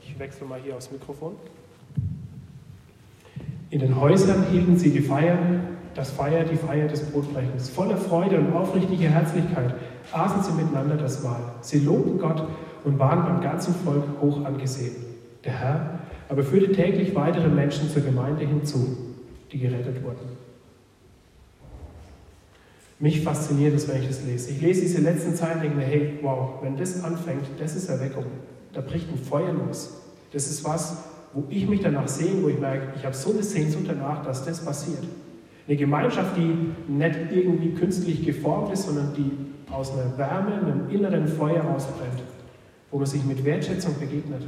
Ich 0.01 0.17
wechsle 0.17 0.47
mal 0.47 0.61
hier 0.63 0.77
aufs 0.77 0.89
Mikrofon. 0.89 1.33
In 3.69 3.81
den 3.81 3.99
Häusern 3.99 4.45
hielten 4.49 4.77
sie 4.77 4.91
die 4.91 5.01
Feier, 5.01 5.37
das 5.93 6.11
Feier, 6.11 6.45
die 6.45 6.55
Feier 6.55 6.87
des 6.87 7.11
Brotbrechens. 7.11 7.69
Voller 7.69 7.97
Freude 7.97 8.39
und 8.39 8.53
aufrichtiger 8.53 9.09
Herzlichkeit 9.09 9.73
aßen 10.13 10.41
sie 10.41 10.53
miteinander 10.53 10.95
das 10.95 11.21
Mahl. 11.21 11.41
Sie 11.59 11.79
lobten 11.79 12.17
Gott 12.17 12.47
und 12.85 12.97
waren 12.97 13.25
beim 13.25 13.41
ganzen 13.41 13.75
Volk 13.75 14.05
hoch 14.21 14.45
angesehen. 14.45 14.95
Der 15.43 15.51
Herr 15.51 15.99
aber 16.29 16.43
führte 16.43 16.71
täglich 16.71 17.13
weitere 17.13 17.49
Menschen 17.49 17.89
zur 17.89 18.03
Gemeinde 18.03 18.45
hinzu, 18.45 18.97
die 19.51 19.59
gerettet 19.59 20.01
wurden. 20.01 20.46
Mich 22.99 23.21
fasziniert 23.21 23.75
es, 23.75 23.87
wenn 23.87 24.01
ich 24.01 24.07
das 24.07 24.23
lese. 24.23 24.51
Ich 24.51 24.61
lese 24.61 24.81
diese 24.81 25.01
letzten 25.01 25.35
Zeilen 25.35 25.57
und 25.57 25.63
denke 25.63 25.77
mir, 25.77 25.85
hey, 25.85 26.19
wow, 26.23 26.55
wenn 26.61 26.77
das 26.77 27.03
anfängt, 27.03 27.45
das 27.59 27.75
ist 27.75 27.89
Erweckung. 27.89 28.25
Da 28.73 28.81
bricht 28.81 29.07
ein 29.11 29.17
Feuer 29.19 29.53
los. 29.53 30.01
Das 30.31 30.49
ist 30.49 30.63
was, 30.63 30.97
wo 31.33 31.43
ich 31.49 31.67
mich 31.67 31.81
danach 31.81 32.07
sehe, 32.07 32.41
wo 32.41 32.49
ich 32.49 32.59
merke, 32.59 32.93
ich 32.95 33.05
habe 33.05 33.15
so 33.15 33.31
eine 33.31 33.43
Sehnsucht 33.43 33.85
danach, 33.87 34.25
dass 34.25 34.45
das 34.45 34.65
passiert. 34.65 35.03
Eine 35.67 35.77
Gemeinschaft, 35.77 36.35
die 36.37 36.91
nicht 36.91 37.19
irgendwie 37.31 37.73
künstlich 37.73 38.25
geformt 38.25 38.73
ist, 38.73 38.85
sondern 38.85 39.13
die 39.13 39.31
aus 39.71 39.91
einer 39.91 40.17
Wärme, 40.17 40.55
einem 40.55 40.89
inneren 40.89 41.27
Feuer 41.27 41.63
ausbrennt, 41.65 42.23
wo 42.89 42.97
man 42.97 43.05
sich 43.05 43.23
mit 43.25 43.43
Wertschätzung 43.43 43.93
begegnet. 43.99 44.43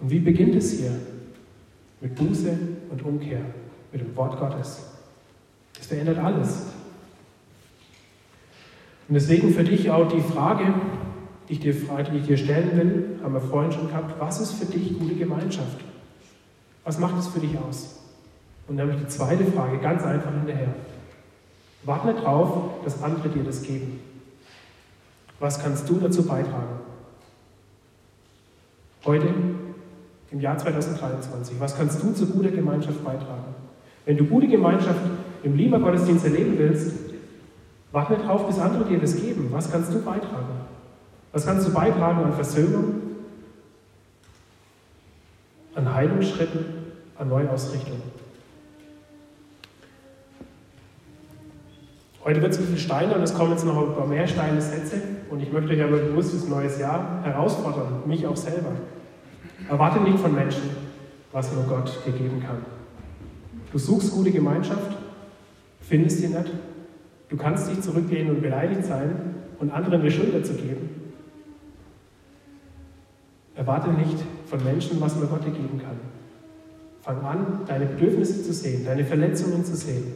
Und 0.00 0.10
wie 0.10 0.18
beginnt 0.18 0.56
es 0.56 0.72
hier? 0.72 0.90
Mit 2.00 2.16
Buße 2.16 2.58
und 2.90 3.04
Umkehr, 3.04 3.40
mit 3.92 4.00
dem 4.00 4.14
Wort 4.16 4.38
Gottes. 4.38 4.82
Das 5.78 5.86
verändert 5.86 6.18
alles. 6.18 6.66
Und 9.12 9.16
deswegen 9.16 9.52
für 9.52 9.62
dich 9.62 9.90
auch 9.90 10.08
die 10.08 10.22
Frage, 10.22 10.72
die 11.46 11.52
ich, 11.52 11.60
dir, 11.60 11.74
die 11.74 12.16
ich 12.16 12.26
dir 12.26 12.38
stellen 12.38 12.70
will, 12.72 13.20
haben 13.22 13.34
wir 13.34 13.42
vorhin 13.42 13.70
schon 13.70 13.88
gehabt, 13.88 14.18
was 14.18 14.40
ist 14.40 14.52
für 14.52 14.64
dich 14.64 14.98
gute 14.98 15.14
Gemeinschaft? 15.14 15.84
Was 16.82 16.98
macht 16.98 17.18
es 17.18 17.28
für 17.28 17.38
dich 17.38 17.58
aus? 17.58 17.98
Und 18.66 18.78
dann 18.78 18.88
habe 18.88 18.96
ich 18.96 19.04
die 19.04 19.10
zweite 19.10 19.44
Frage 19.44 19.76
ganz 19.80 20.02
einfach 20.02 20.32
hinterher. 20.32 20.74
Warte 21.82 22.14
drauf, 22.14 22.70
dass 22.84 23.02
andere 23.02 23.28
dir 23.28 23.44
das 23.44 23.62
geben. 23.62 24.00
Was 25.40 25.62
kannst 25.62 25.86
du 25.90 26.00
dazu 26.00 26.24
beitragen? 26.24 26.80
Heute 29.04 29.26
im 30.30 30.40
Jahr 30.40 30.56
2023? 30.56 31.60
Was 31.60 31.76
kannst 31.76 32.02
du 32.02 32.14
zu 32.14 32.28
guter 32.28 32.50
Gemeinschaft 32.50 33.04
beitragen? 33.04 33.54
Wenn 34.06 34.16
du 34.16 34.24
gute 34.24 34.48
Gemeinschaft 34.48 35.02
im 35.42 35.54
Lieber 35.54 35.80
Gottesdienst 35.80 36.24
erleben 36.24 36.54
willst, 36.56 37.11
warte 37.92 38.14
nicht 38.14 38.26
drauf, 38.26 38.46
bis 38.46 38.58
andere 38.58 38.84
dir 38.84 38.98
das 38.98 39.16
geben. 39.16 39.48
Was 39.52 39.70
kannst 39.70 39.92
du 39.92 40.02
beitragen? 40.02 40.62
Was 41.32 41.46
kannst 41.46 41.66
du 41.68 41.72
beitragen 41.72 42.24
an 42.24 42.32
Versöhnung, 42.32 42.94
an 45.74 45.94
Heilungsschritten, 45.94 46.64
an 47.18 47.28
Neuausrichtung? 47.28 48.02
Heute 52.24 52.40
wird 52.40 52.52
es 52.52 52.58
ein 52.58 52.66
bisschen 52.66 52.78
steiner 52.78 53.16
und 53.16 53.22
es 53.22 53.34
kommen 53.34 53.50
jetzt 53.50 53.64
noch 53.64 53.76
ein 53.76 53.94
paar 53.94 54.06
mehr 54.06 54.28
steile 54.28 54.60
Sätze. 54.60 55.02
Und 55.28 55.40
ich 55.40 55.52
möchte 55.52 55.72
euch 55.72 55.82
aber 55.82 55.96
bewusst 55.96 56.30
fürs 56.30 56.48
neues 56.48 56.78
Jahr 56.78 57.20
herausfordern, 57.24 58.02
mich 58.06 58.26
auch 58.26 58.36
selber. 58.36 58.72
Erwarte 59.68 60.00
nicht 60.00 60.18
von 60.18 60.34
Menschen, 60.34 60.62
was 61.32 61.52
nur 61.52 61.64
Gott 61.64 61.98
dir 62.06 62.12
geben 62.12 62.40
kann. 62.40 62.58
Du 63.72 63.78
suchst 63.78 64.12
gute 64.12 64.30
Gemeinschaft, 64.30 64.96
findest 65.80 66.18
sie 66.18 66.28
nicht. 66.28 66.52
Du 67.32 67.38
kannst 67.38 67.70
dich 67.70 67.80
zurücklehnen 67.80 68.36
und 68.36 68.42
beleidigt 68.42 68.84
sein 68.84 69.10
und 69.58 69.72
anderen 69.72 70.02
die 70.02 70.10
Schuld 70.10 70.44
zu 70.44 70.52
geben. 70.52 70.90
Erwarte 73.54 73.90
nicht 73.90 74.18
von 74.44 74.62
Menschen, 74.62 75.00
was 75.00 75.16
nur 75.16 75.28
Gott 75.28 75.42
dir 75.42 75.50
geben 75.50 75.80
kann. 75.82 75.98
Fang 77.00 77.24
an, 77.24 77.60
deine 77.66 77.86
Bedürfnisse 77.86 78.42
zu 78.42 78.52
sehen, 78.52 78.84
deine 78.84 79.06
Verletzungen 79.06 79.64
zu 79.64 79.74
sehen 79.74 80.12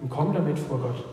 und 0.00 0.10
komm 0.10 0.32
damit 0.32 0.60
vor 0.60 0.78
Gott. 0.78 1.04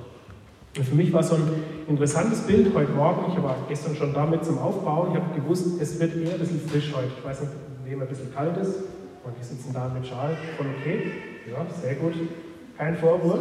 Und 0.78 0.86
für 0.86 0.93
mich 0.93 1.12
war 1.12 1.24
so 1.24 1.34
ein 1.34 1.41
interessantes 1.88 2.41
Bild 2.41 2.76
heute 2.76 2.91
Morgen. 2.91 3.32
Ich 3.36 3.41
war 3.41 3.56
gestern 3.67 3.96
schon 3.96 4.13
damit 4.13 4.46
zum 4.46 4.60
Aufbauen. 4.60 5.10
Ich 5.13 5.20
habe 5.20 5.41
gewusst, 5.41 5.82
es 5.82 6.00
wird 6.00 6.15
eher 6.17 6.34
ein 6.34 6.39
bisschen 6.39 6.62
frisch 6.70 6.93
heute. 6.96 7.10
Ich 7.17 7.26
weiß 7.26 7.41
nicht, 7.41 7.52
wem 7.84 8.00
ein 8.00 8.08
bisschen 8.08 8.32
kalt 8.32 8.58
ist. 8.58 8.76
Und 9.24 9.34
die 9.41 9.43
sitzen 9.43 9.74
da 9.74 9.89
mit 9.89 10.06
Schal. 10.06 10.38
Voll 10.56 10.67
okay. 10.80 11.13
Ja, 11.50 11.65
sehr 11.82 11.96
gut. 11.96 12.13
Kein 12.78 12.96
Vorwurf. 12.96 13.39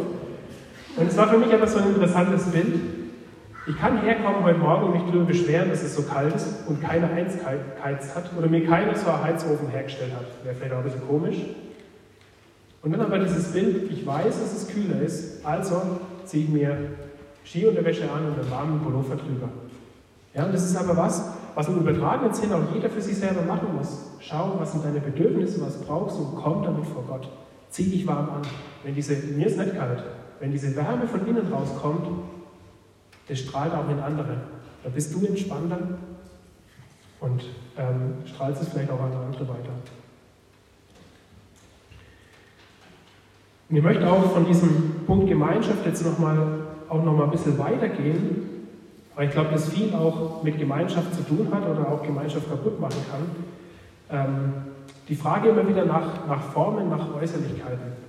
Und 0.96 1.08
es 1.08 1.16
war 1.16 1.28
für 1.28 1.38
mich 1.38 1.52
aber 1.52 1.66
so 1.66 1.78
ein 1.78 1.88
interessantes 1.88 2.44
Bild. 2.44 2.80
Ich 3.68 3.78
kann 3.78 4.00
herkommen 4.00 4.42
heute 4.44 4.58
Morgen 4.58 4.86
und 4.86 4.92
mich 4.92 5.02
darüber 5.02 5.24
beschweren, 5.24 5.68
dass 5.68 5.82
es 5.82 5.94
so 5.94 6.02
kalt 6.02 6.34
ist 6.34 6.46
und 6.68 6.80
keiner 6.80 7.10
eingeheizt 7.10 8.14
hat 8.14 8.30
oder 8.38 8.48
mir 8.48 8.64
keiner 8.64 8.94
so 8.94 9.10
einen 9.10 9.24
Heizofen 9.24 9.68
hergestellt 9.68 10.12
hat. 10.14 10.44
Wäre 10.44 10.54
vielleicht 10.54 10.72
auch 10.72 10.78
ein 10.78 10.84
bisschen 10.84 11.06
komisch. 11.06 11.36
Und 12.82 12.92
dann 12.92 13.00
aber 13.00 13.18
dieses 13.18 13.52
Bild, 13.52 13.90
ich 13.90 14.06
weiß, 14.06 14.40
dass 14.40 14.54
es 14.54 14.68
kühler 14.68 15.02
ist, 15.02 15.44
also 15.44 15.82
ziehe 16.24 16.44
ich 16.44 16.50
mir 16.50 16.76
Skiunterwäsche 17.44 18.04
an 18.04 18.26
und 18.26 18.38
einen 18.38 18.50
warmen 18.50 18.80
Pullover 18.80 19.16
drüber. 19.16 19.48
Ja, 20.32 20.44
und 20.44 20.54
das 20.54 20.64
ist 20.64 20.76
aber 20.76 20.96
was, 20.96 21.30
was 21.54 21.68
im 21.68 21.78
übertragenen 21.78 22.32
Sinn 22.32 22.52
auch 22.52 22.72
jeder 22.72 22.88
für 22.88 23.00
sich 23.02 23.16
selber 23.16 23.42
machen 23.42 23.68
muss. 23.76 24.12
Schau, 24.20 24.54
was 24.58 24.72
sind 24.72 24.84
deine 24.84 25.00
Bedürfnisse, 25.00 25.60
was 25.60 25.78
brauchst 25.78 26.16
du 26.16 26.22
und 26.22 26.36
komm 26.36 26.62
damit 26.62 26.86
vor 26.86 27.04
Gott. 27.06 27.28
Zieh 27.70 27.90
dich 27.90 28.06
warm 28.06 28.30
an. 28.30 28.42
Wenn 28.84 28.94
diese, 28.94 29.14
mir 29.14 29.46
ist 29.46 29.58
nicht 29.58 29.76
kalt, 29.76 30.02
wenn 30.40 30.52
diese 30.52 30.74
Wärme 30.76 31.06
von 31.06 31.26
innen 31.26 31.52
rauskommt, 31.52 32.06
das 33.28 33.38
strahlt 33.40 33.74
auch 33.74 33.88
in 33.88 33.98
andere. 33.98 34.36
Da 34.82 34.90
bist 34.90 35.14
du 35.14 35.26
entspannter 35.26 35.78
und 37.20 37.44
ähm, 37.76 38.14
strahlst 38.26 38.62
es 38.62 38.68
vielleicht 38.68 38.90
auch 38.90 39.00
an 39.00 39.12
andere 39.12 39.48
weiter. 39.48 39.72
Und 43.68 43.76
ich 43.76 43.82
möchte 43.82 44.08
auch 44.08 44.32
von 44.32 44.46
diesem 44.46 45.04
Punkt 45.06 45.28
Gemeinschaft 45.28 45.84
jetzt 45.84 46.04
nochmal 46.04 46.38
auch 46.88 47.02
noch 47.02 47.16
mal 47.16 47.24
ein 47.24 47.30
bisschen 47.32 47.58
weitergehen, 47.58 48.68
weil 49.16 49.26
ich 49.26 49.32
glaube, 49.32 49.50
dass 49.50 49.70
viel 49.70 49.92
auch 49.92 50.42
mit 50.44 50.58
Gemeinschaft 50.58 51.14
zu 51.14 51.22
tun 51.22 51.48
hat 51.50 51.66
oder 51.68 51.88
auch 51.88 52.02
Gemeinschaft 52.02 52.48
kaputt 52.48 52.78
machen 52.80 53.00
kann. 53.10 53.26
Ähm, 54.08 54.52
die 55.08 55.16
Frage 55.16 55.48
immer 55.48 55.66
wieder 55.66 55.84
nach, 55.84 56.26
nach 56.28 56.42
Formen, 56.52 56.88
nach 56.88 57.12
Äußerlichkeiten. 57.14 58.05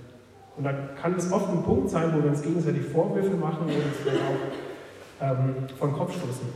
Und 0.58 0.64
da 0.64 0.72
kann 1.00 1.14
es 1.16 1.30
oft 1.32 1.48
ein 1.50 1.62
Punkt 1.62 1.88
sein, 1.88 2.12
wo 2.12 2.22
wir 2.22 2.30
uns 2.30 2.42
gegenseitig 2.42 2.82
Vorwürfe 2.82 3.36
machen 3.36 3.64
oder 3.64 3.74
uns 3.74 3.96
vielleicht 4.02 4.22
auch 4.22 5.28
ähm, 5.30 5.54
von 5.78 5.92
Kopf 5.92 6.16
stoßen. 6.16 6.48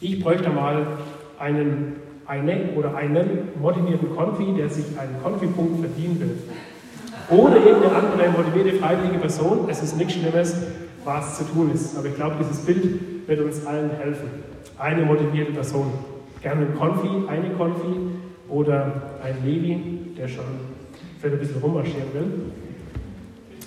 Ich 0.00 0.22
bräuchte 0.22 0.50
mal 0.50 0.86
einen, 1.40 1.96
eine 2.26 2.72
oder 2.76 2.94
einen 2.94 3.48
motivierten 3.60 4.14
Konfi, 4.14 4.54
der 4.56 4.68
sich 4.68 4.84
einen 4.96 5.20
Konfi-Punkt 5.20 5.80
verdienen 5.80 6.20
will. 6.20 7.36
Oder 7.36 7.56
irgendeine 7.56 7.94
andere 7.96 8.28
motivierte 8.30 8.78
freiwillige 8.78 9.18
Person. 9.18 9.68
Es 9.68 9.82
ist 9.82 9.96
nichts 9.96 10.14
Schlimmes, 10.14 10.54
was 11.04 11.38
zu 11.38 11.44
tun 11.44 11.72
ist. 11.74 11.98
Aber 11.98 12.06
ich 12.06 12.14
glaube, 12.14 12.36
dieses 12.38 12.64
Bild 12.64 13.28
wird 13.28 13.40
uns 13.40 13.66
allen 13.66 13.90
helfen. 13.90 14.28
Eine 14.78 15.04
motivierte 15.04 15.52
Person. 15.52 15.92
Gerne 16.40 16.66
ein 16.66 16.78
Konfi, 16.78 17.28
eine 17.28 17.50
Konfi 17.50 18.12
oder 18.48 19.18
ein 19.24 19.44
Levi, 19.44 20.14
der 20.16 20.28
schon 20.28 20.44
vielleicht 21.20 21.34
ein 21.34 21.40
bisschen 21.40 21.60
rummarschieren 21.60 22.14
will. 22.14 22.52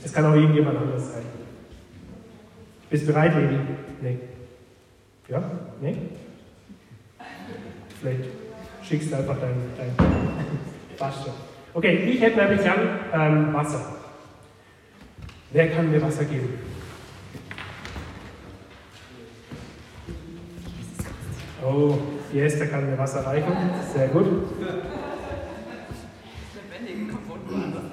Es 0.03 0.13
kann 0.13 0.25
auch 0.25 0.33
irgendjemand 0.33 0.77
anderes 0.77 1.13
sein. 1.13 1.23
Bist 2.89 3.03
du 3.03 3.13
bereit, 3.13 3.35
Levi? 3.35 3.57
Nee. 4.01 4.19
Ja? 5.27 5.43
Nee? 5.79 5.95
Vielleicht 7.99 8.23
schickst 8.83 9.11
du 9.11 9.17
einfach 9.17 9.37
dein, 9.39 9.55
dein 9.77 9.95
Passt 10.97 11.23
schon. 11.23 11.33
Okay, 11.73 11.95
ich 12.11 12.19
hätte 12.21 12.37
nämlich 12.37 12.61
gern 12.61 12.99
ähm, 13.13 13.53
Wasser. 13.53 13.95
Wer 15.51 15.69
kann 15.69 15.91
mir 15.91 16.01
Wasser 16.01 16.25
geben? 16.25 16.59
Oh, 21.63 21.97
die 22.33 22.39
Esther 22.39 22.67
kann 22.67 22.89
mir 22.89 22.97
Wasser 22.97 23.25
reichen. 23.25 23.53
Sehr 23.93 24.07
gut. 24.09 24.25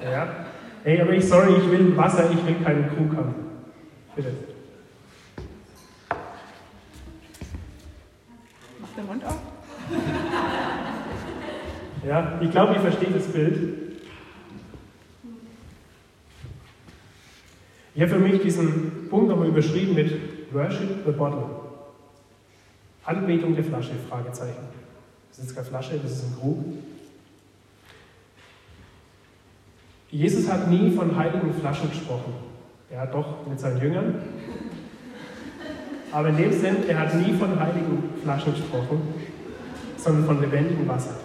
Ja. 0.00 0.47
Hey, 0.88 1.02
aber 1.02 1.12
ich, 1.12 1.28
sorry, 1.28 1.52
ich 1.52 1.70
will 1.70 1.94
Wasser, 1.98 2.30
ich 2.30 2.46
will 2.46 2.64
keinen 2.64 2.88
Krug 2.88 3.14
haben. 3.14 3.34
Bitte. 4.16 4.32
Mach 8.80 8.88
den 8.96 9.06
Mund 9.06 9.22
auf. 9.22 9.36
Ja, 12.06 12.40
ich 12.40 12.50
glaube, 12.50 12.72
ihr 12.72 12.80
versteht 12.80 13.14
das 13.14 13.26
Bild. 13.26 13.98
Ich 17.94 18.00
habe 18.00 18.10
für 18.10 18.18
mich 18.18 18.40
diesen 18.40 19.10
Punkt 19.10 19.28
nochmal 19.28 19.48
überschrieben 19.48 19.94
mit 19.94 20.10
Worship 20.54 21.04
the 21.04 21.12
Bottle. 21.12 21.50
Anbetung 23.04 23.54
der 23.54 23.64
Flasche, 23.64 23.92
Fragezeichen. 24.08 24.68
Das 25.36 25.44
ist 25.44 25.54
keine 25.54 25.66
Flasche, 25.66 26.00
das 26.02 26.12
ist 26.12 26.24
ein 26.24 26.40
Krug. 26.40 26.64
Jesus 30.10 30.50
hat 30.50 30.68
nie 30.68 30.90
von 30.90 31.16
heiligen 31.16 31.52
Flaschen 31.52 31.90
gesprochen. 31.90 32.32
Er 32.90 33.00
hat 33.00 33.12
doch 33.12 33.46
mit 33.46 33.60
seinen 33.60 33.80
Jüngern. 33.80 34.14
Aber 36.10 36.28
in 36.28 36.36
dem 36.38 36.52
Sinn, 36.52 36.76
er 36.88 37.00
hat 37.00 37.14
nie 37.14 37.34
von 37.34 37.60
heiligen 37.60 38.10
Flaschen 38.22 38.54
gesprochen, 38.54 39.14
sondern 39.98 40.24
von 40.24 40.40
lebendigem 40.40 40.88
Wasser. 40.88 41.16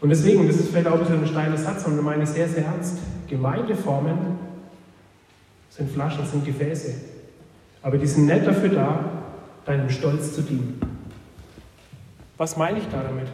Und 0.00 0.08
deswegen, 0.08 0.46
das 0.46 0.56
ist 0.56 0.70
vielleicht 0.70 0.86
auch 0.86 0.94
ein 0.94 1.00
bisschen 1.00 1.20
ein 1.20 1.26
steiler 1.26 1.56
Satz, 1.56 1.84
und 1.86 2.00
meine 2.02 2.22
ich 2.22 2.28
sehr, 2.28 2.48
sehr 2.48 2.64
ernst. 2.64 2.98
Gemeindeformen 3.28 4.38
sind 5.70 5.90
Flaschen, 5.90 6.24
sind 6.26 6.44
Gefäße. 6.44 6.94
Aber 7.82 7.98
die 7.98 8.06
sind 8.06 8.26
nicht 8.26 8.46
dafür 8.46 8.68
da, 8.68 9.04
deinem 9.64 9.90
Stolz 9.90 10.34
zu 10.34 10.42
dienen. 10.42 10.80
Was 12.36 12.56
meine 12.56 12.78
ich 12.78 12.88
da 12.88 13.02
damit? 13.02 13.28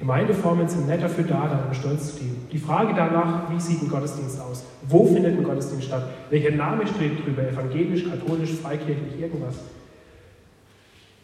Gemeindeformen 0.00 0.66
sind 0.66 0.88
nicht 0.88 1.02
dafür 1.02 1.24
da, 1.24 1.46
deinem 1.46 1.74
Stolz 1.74 2.14
zu 2.14 2.20
dienen. 2.20 2.46
Die 2.50 2.58
Frage 2.58 2.94
danach, 2.96 3.50
wie 3.50 3.60
sieht 3.60 3.82
ein 3.82 3.88
Gottesdienst 3.90 4.40
aus? 4.40 4.64
Wo 4.88 5.04
findet 5.04 5.36
ein 5.36 5.44
Gottesdienst 5.44 5.88
statt? 5.88 6.04
Welcher 6.30 6.52
Name 6.52 6.86
steht 6.86 7.22
drüber? 7.22 7.42
Evangelisch, 7.46 8.08
katholisch, 8.08 8.52
freikirchlich, 8.54 9.20
irgendwas? 9.20 9.56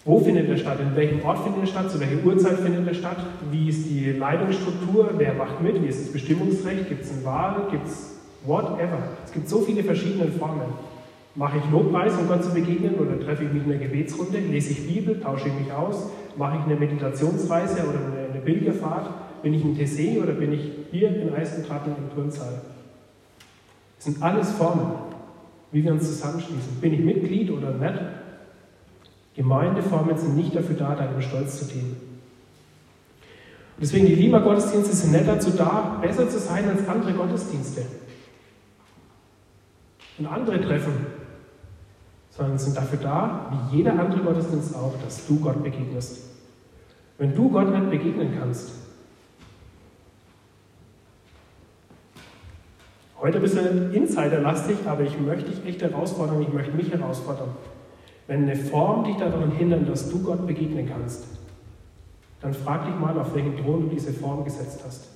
Wo 0.05 0.21
findet 0.21 0.51
er 0.51 0.59
statt? 0.59 0.79
In 0.79 0.95
welchem 0.95 1.25
Ort 1.25 1.39
findet 1.39 1.63
er 1.63 1.67
statt? 1.67 1.91
Zu 1.91 2.01
welcher 2.01 2.23
Uhrzeit 2.23 2.59
findet 2.59 2.87
er 2.87 2.93
statt? 2.93 3.17
Wie 3.51 3.71
ist 3.71 3.89
die 3.89 4.13
Leitungsstruktur? 4.13 5.11
Wer 5.17 5.33
macht 5.33 5.63
mit? 5.63 5.83
Wie 5.83 5.87
ist 5.87 6.03
das 6.03 6.13
Bestimmungsrecht? 6.13 6.91
Gibt 6.91 7.03
es 7.03 7.13
eine 7.13 7.25
Wahl? 7.25 7.69
Gibt 7.71 7.87
es 7.87 8.19
whatever? 8.45 8.99
Es 9.25 9.33
gibt 9.33 9.49
so 9.49 9.63
viele 9.63 9.85
verschiedene 9.85 10.31
Formen. 10.33 10.75
Mache 11.35 11.57
ich 11.59 11.71
Lobpreis, 11.73 12.13
um 12.19 12.29
Gott 12.29 12.45
zu 12.45 12.51
begegnen, 12.53 12.95
oder 12.97 13.19
treffe 13.21 13.45
ich 13.45 13.53
mich 13.53 13.65
in 13.65 13.73
einer 13.73 13.83
Gebetsrunde? 13.83 14.39
Lese 14.39 14.73
ich 14.73 14.87
Bibel? 14.87 15.19
Tausche 15.19 15.49
ich 15.49 15.55
mich 15.55 15.73
aus? 15.73 16.11
Mache 16.37 16.59
ich 16.59 16.65
eine 16.65 16.79
Meditationsreise 16.79 17.83
oder 17.83 17.99
eine 17.99 18.26
Pilgerfahrt? 18.47 19.43
Bin 19.43 19.53
ich 19.53 19.63
in 19.63 19.77
TC 19.77 20.23
oder 20.23 20.33
bin 20.33 20.53
ich 20.53 20.71
hier 20.91 21.15
in 21.15 21.35
Eisentratten 21.35 21.93
im 21.97 22.15
Turnsaal? 22.15 22.63
Das 23.97 24.07
sind 24.07 24.23
alles 24.23 24.53
Formen, 24.53 24.93
wie 25.73 25.85
wir 25.85 25.93
uns 25.93 26.07
zusammenschließen. 26.07 26.81
Bin 26.81 26.95
ich 26.95 27.01
Mitglied 27.01 27.51
oder 27.51 27.73
nicht? 27.73 28.01
Gemeindeformen 29.35 30.17
sind 30.17 30.37
nicht 30.37 30.55
dafür 30.57 30.77
da, 30.77 30.95
deinem 30.95 31.21
Stolz 31.21 31.59
zu 31.59 31.67
dienen. 31.67 31.97
Und 33.77 33.83
deswegen, 33.83 34.07
die 34.07 34.15
Lima-Gottesdienste 34.15 34.97
sind 34.97 35.13
nicht 35.13 35.29
dazu 35.29 35.51
da, 35.51 35.99
besser 36.01 36.29
zu 36.31 36.39
sein 36.39 36.67
als 36.71 36.89
andere 36.89 37.13
Gottesdienste 37.13 37.83
und 40.19 40.27
andere 40.27 40.63
Treffen, 40.63 41.07
sondern 42.31 42.59
sind 42.59 42.77
dafür 42.77 42.99
da, 43.03 43.53
wie 43.71 43.77
jeder 43.77 43.93
andere 43.99 44.21
Gottesdienst 44.21 44.75
auch, 44.75 44.95
dass 45.05 45.27
du 45.27 45.39
Gott 45.41 45.63
begegnest. 45.63 46.36
Wenn 47.19 47.35
du 47.35 47.49
Gott 47.51 47.71
nicht 47.71 47.91
begegnen 47.91 48.35
kannst, 48.39 48.73
heute 53.19 53.39
ein 53.39 53.43
bisschen 53.43 53.93
insiderlastig, 53.95 54.77
aber 54.87 55.03
ich 55.03 55.19
möchte 55.19 55.51
dich 55.51 55.65
echt 55.65 55.83
herausfordern, 55.83 56.43
ich 56.43 56.53
möchte 56.53 56.73
mich 56.73 56.93
herausfordern. 56.93 57.49
Wenn 58.27 58.43
eine 58.43 58.57
Form 58.57 59.05
dich 59.05 59.17
daran 59.17 59.53
hindert, 59.53 59.89
dass 59.89 60.11
du 60.11 60.23
Gott 60.23 60.47
begegnen 60.47 60.89
kannst, 60.89 61.25
dann 62.41 62.53
frag 62.53 62.85
dich 62.85 62.95
mal, 62.97 63.19
auf 63.19 63.35
welchen 63.35 63.57
Thron 63.57 63.83
du 63.83 63.95
diese 63.95 64.13
Form 64.13 64.45
gesetzt 64.45 64.83
hast. 64.85 65.09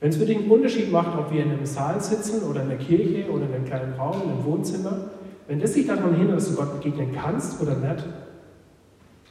Wenn 0.00 0.10
es 0.10 0.16
für 0.16 0.26
dich 0.26 0.36
einen 0.38 0.50
Unterschied 0.50 0.90
macht, 0.90 1.16
ob 1.16 1.32
wir 1.32 1.42
in 1.44 1.52
einem 1.52 1.66
Saal 1.66 2.00
sitzen 2.00 2.42
oder 2.42 2.62
in 2.62 2.68
der 2.68 2.78
Kirche 2.78 3.30
oder 3.30 3.46
in 3.46 3.54
einem 3.54 3.64
kleinen 3.64 3.94
Raum, 3.94 4.22
in 4.22 4.30
einem 4.30 4.44
Wohnzimmer, 4.44 5.10
wenn 5.46 5.60
das 5.60 5.72
dich 5.72 5.86
daran 5.86 6.16
hindert, 6.16 6.38
dass 6.38 6.50
du 6.50 6.56
Gott 6.56 6.80
begegnen 6.80 7.14
kannst 7.14 7.62
oder 7.62 7.76
nicht, 7.76 8.04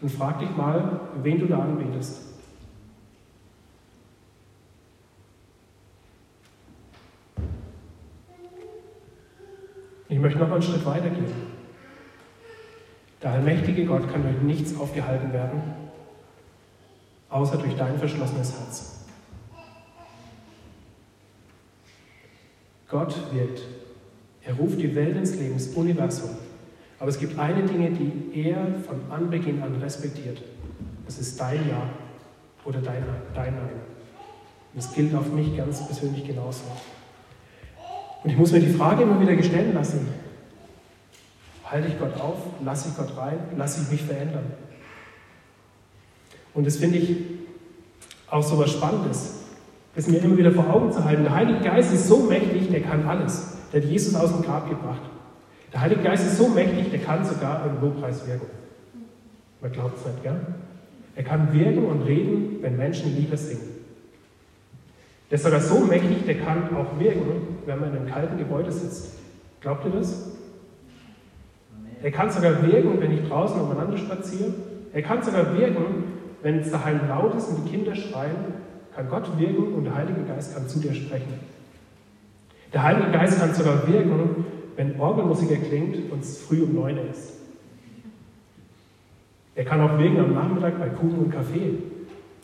dann 0.01 0.09
frag 0.09 0.39
dich 0.39 0.55
mal, 0.55 0.99
wen 1.23 1.39
du 1.39 1.47
da 1.47 1.59
anbetest. 1.59 2.21
Ich 10.07 10.19
möchte 10.19 10.39
noch 10.39 10.51
einen 10.51 10.61
Schritt 10.61 10.85
weiter 10.85 11.09
gehen. 11.09 11.55
Der 13.21 13.31
allmächtige 13.31 13.85
Gott 13.85 14.11
kann 14.11 14.21
durch 14.21 14.41
nichts 14.41 14.77
aufgehalten 14.77 15.33
werden, 15.33 15.61
außer 17.29 17.57
durch 17.57 17.75
dein 17.75 17.97
verschlossenes 17.97 18.53
Herz. 18.53 19.05
Gott 22.87 23.15
wirkt. 23.33 23.63
Er 24.43 24.53
ruft 24.53 24.79
die 24.79 24.93
Welt 24.93 25.17
ins 25.17 25.35
Leben, 25.35 25.55
das 25.55 25.67
Universum. 25.69 26.29
Aber 26.99 27.09
es 27.09 27.19
gibt 27.19 27.37
eine 27.37 27.63
Dinge, 27.63 27.91
die 27.91 28.49
er 28.49 28.67
von 28.85 29.01
Anbeginn 29.11 29.61
an 29.61 29.75
respektiert. 29.81 30.41
Das 31.05 31.19
ist 31.19 31.39
dein 31.39 31.67
Ja 31.69 31.89
oder 32.63 32.79
dein, 32.79 33.03
Nein. 33.35 33.53
Und 34.73 34.83
das 34.83 34.93
gilt 34.93 35.13
auf 35.15 35.31
mich 35.31 35.55
ganz 35.55 35.85
persönlich 35.85 36.25
genauso. 36.25 36.63
Und 38.23 38.29
ich 38.29 38.37
muss 38.37 38.51
mir 38.51 38.59
die 38.59 38.73
Frage 38.73 39.03
immer 39.03 39.19
wieder 39.19 39.35
gestellt 39.35 39.73
lassen, 39.73 40.07
halte 41.65 41.87
ich 41.87 41.99
Gott 41.99 42.19
auf, 42.19 42.37
lasse 42.63 42.89
ich 42.89 42.97
Gott 42.97 43.15
rein, 43.17 43.37
lasse 43.55 43.83
ich 43.83 43.91
mich 43.91 44.03
verändern? 44.03 44.45
Und 46.53 46.65
das 46.65 46.77
finde 46.77 46.97
ich 46.97 47.17
auch 48.29 48.43
so 48.43 48.57
was 48.57 48.71
Spannendes, 48.71 49.41
es 49.95 50.07
mir 50.07 50.17
immer 50.17 50.37
wieder 50.37 50.51
vor 50.51 50.69
Augen 50.69 50.91
zu 50.91 51.03
halten. 51.03 51.23
Der 51.23 51.33
Heilige 51.33 51.59
Geist 51.59 51.93
ist 51.93 52.07
so 52.07 52.19
mächtig, 52.23 52.69
der 52.69 52.81
kann 52.81 53.07
alles. 53.07 53.57
Der 53.71 53.81
hat 53.81 53.89
Jesus 53.89 54.15
aus 54.15 54.31
dem 54.31 54.41
Grab 54.41 54.69
gebracht. 54.69 55.01
Der 55.75 55.81
Heilige 55.81 56.03
Geist 56.03 56.25
ist 56.25 56.37
so 56.37 56.47
mächtig, 56.47 56.89
der 56.89 57.01
kann 57.01 57.25
sogar 57.25 57.65
im 57.65 57.81
Lobpreis 57.81 58.25
wirken. 58.25 58.47
Man 59.59 59.73
glaubt 59.73 59.97
es 59.97 60.05
nicht, 60.05 60.23
gell? 60.23 60.39
Er 61.17 61.23
kann 61.25 61.53
wirken 61.53 61.83
und 61.83 62.03
reden, 62.03 62.59
wenn 62.61 62.77
Menschen 62.77 63.13
Lieder 63.13 63.35
singen. 63.35 63.75
Der 65.29 65.35
ist 65.35 65.43
sogar 65.43 65.59
so 65.59 65.81
mächtig, 65.81 66.25
der 66.25 66.35
kann 66.35 66.73
auch 66.77 66.97
wirken, 66.97 67.57
wenn 67.65 67.81
man 67.81 67.89
in 67.89 67.97
einem 67.97 68.07
kalten 68.07 68.37
Gebäude 68.37 68.71
sitzt. 68.71 69.15
Glaubt 69.59 69.83
ihr 69.83 69.91
das? 69.91 70.37
Er 72.01 72.11
kann 72.11 72.31
sogar 72.31 72.65
wirken, 72.65 73.01
wenn 73.01 73.11
ich 73.11 73.27
draußen 73.27 73.59
umeinander 73.59 73.97
spaziere. 73.97 74.53
Er 74.93 75.01
kann 75.01 75.21
sogar 75.23 75.57
wirken, 75.57 76.05
wenn 76.41 76.59
es 76.59 76.71
daheim 76.71 77.01
laut 77.09 77.35
ist 77.35 77.49
und 77.49 77.65
die 77.65 77.71
Kinder 77.71 77.93
schreien, 77.93 78.35
kann 78.95 79.09
Gott 79.09 79.37
wirken 79.37 79.73
und 79.73 79.83
der 79.83 79.95
Heilige 79.95 80.23
Geist 80.23 80.55
kann 80.55 80.69
zu 80.69 80.79
dir 80.79 80.93
sprechen. 80.93 81.33
Der 82.71 82.81
Heilige 82.81 83.11
Geist 83.11 83.39
kann 83.41 83.53
sogar 83.53 83.85
wirken, 83.89 84.45
wenn 84.75 84.99
Orgelmusik 84.99 85.51
erklingt 85.51 86.11
und 86.11 86.23
es 86.23 86.39
früh 86.39 86.63
um 86.63 86.73
neun 86.73 86.97
ist. 87.11 87.33
Er 89.55 89.63
kann 89.63 89.79
auch 89.81 89.97
wirken 89.97 90.19
am 90.19 90.33
Nachmittag 90.33 90.79
bei 90.79 90.89
Kuchen 90.89 91.19
und 91.19 91.31
Kaffee. 91.31 91.77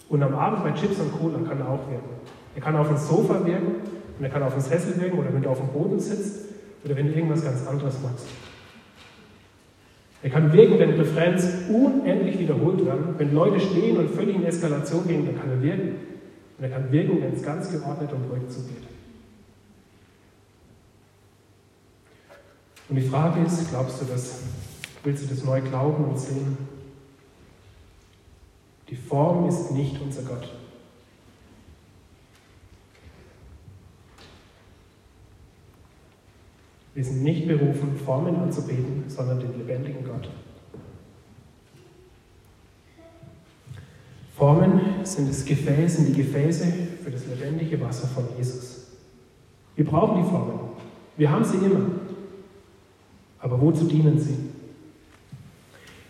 Und 0.08 0.24
am 0.24 0.34
Abend 0.36 0.64
bei 0.64 0.72
Chips 0.72 1.00
und 1.00 1.12
Cola 1.18 1.40
kann 1.48 1.60
er 1.60 1.70
auch 1.70 1.90
wirken. 1.90 2.10
Er 2.56 2.62
kann 2.62 2.76
auf 2.76 2.88
dem 2.88 2.98
Sofa 2.98 3.46
wirken 3.46 3.76
und 4.18 4.24
er 4.24 4.30
kann 4.30 4.44
auf 4.44 4.54
dem 4.54 4.62
Sessel 4.62 5.00
wirken 5.02 5.20
oder 5.20 5.34
wenn 5.34 5.42
du 5.42 5.50
auf 5.50 5.60
dem 5.60 5.70
Boden 5.70 6.00
sitzt 6.00 6.46
oder 6.84 6.96
wenn 6.96 7.08
du 7.08 7.14
irgendwas 7.14 7.44
ganz 7.44 7.66
anderes 7.68 7.96
machst. 8.02 8.26
Er 10.24 10.30
kann 10.30 10.54
wirken, 10.54 10.80
wenn 10.80 10.92
Refrains 10.92 11.48
unendlich 11.70 12.38
wiederholt 12.40 12.86
werden. 12.86 13.16
Wenn 13.18 13.34
Leute 13.34 13.60
stehen 13.60 13.98
und 13.98 14.12
völlig 14.12 14.36
in 14.36 14.46
Eskalation 14.46 15.08
gehen, 15.08 15.26
dann 15.26 15.40
kann 15.40 15.50
er 15.50 15.62
wirken. 15.62 15.96
Und 16.58 16.64
er 16.64 16.70
kann 16.70 16.92
wirken, 16.92 17.22
wenn 17.22 17.34
es 17.34 17.42
ganz 17.42 17.72
geordnet 17.72 18.12
und 18.14 18.30
ruhig 18.30 18.48
zugeht. 18.50 18.84
Und 22.92 22.98
die 22.98 23.08
Frage 23.08 23.40
ist, 23.40 23.70
glaubst 23.70 24.02
du 24.02 24.06
das? 24.06 24.42
Willst 25.06 25.24
du 25.24 25.28
das 25.34 25.46
neu 25.46 25.62
glauben 25.62 26.04
und 26.04 26.20
sehen? 26.20 26.58
Die 28.90 28.98
Form 28.98 29.48
ist 29.48 29.72
nicht 29.72 30.02
unser 30.02 30.24
Gott. 30.24 30.50
Wir 36.94 37.06
sind 37.06 37.24
nicht 37.24 37.48
berufen, 37.48 37.96
Formen 37.96 38.36
anzubeten, 38.36 39.06
sondern 39.08 39.40
den 39.40 39.58
lebendigen 39.58 40.04
Gott. 40.04 40.30
Formen 44.36 45.06
sind 45.06 45.30
das 45.30 45.46
Gefäß, 45.46 45.96
sind 45.96 46.10
die 46.10 46.24
Gefäße 46.24 46.66
für 47.02 47.10
das 47.12 47.26
lebendige 47.26 47.80
Wasser 47.80 48.10
von 48.10 48.26
Jesus. 48.38 48.88
Wir 49.78 49.86
brauchen 49.86 50.22
die 50.22 50.30
Formen. 50.30 50.60
Wir 51.16 51.32
haben 51.32 51.46
sie 51.46 51.56
immer. 51.56 52.01
Aber 53.42 53.60
wozu 53.60 53.86
dienen 53.86 54.20
sie? 54.20 54.38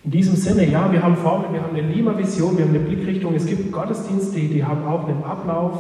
In 0.03 0.11
diesem 0.11 0.36
Sinne, 0.36 0.67
ja, 0.69 0.91
wir 0.91 1.01
haben 1.01 1.15
Formeln, 1.15 1.53
wir 1.53 1.61
haben 1.61 1.75
eine 1.75 1.88
Lima-Vision, 1.88 2.57
wir 2.57 2.65
haben 2.65 2.75
eine 2.75 2.84
Blickrichtung, 2.84 3.36
es 3.36 3.45
gibt 3.45 3.71
Gottesdienste, 3.71 4.39
die 4.39 4.63
haben 4.63 4.84
auch 4.86 5.07
einen 5.07 5.23
Ablauf, 5.23 5.77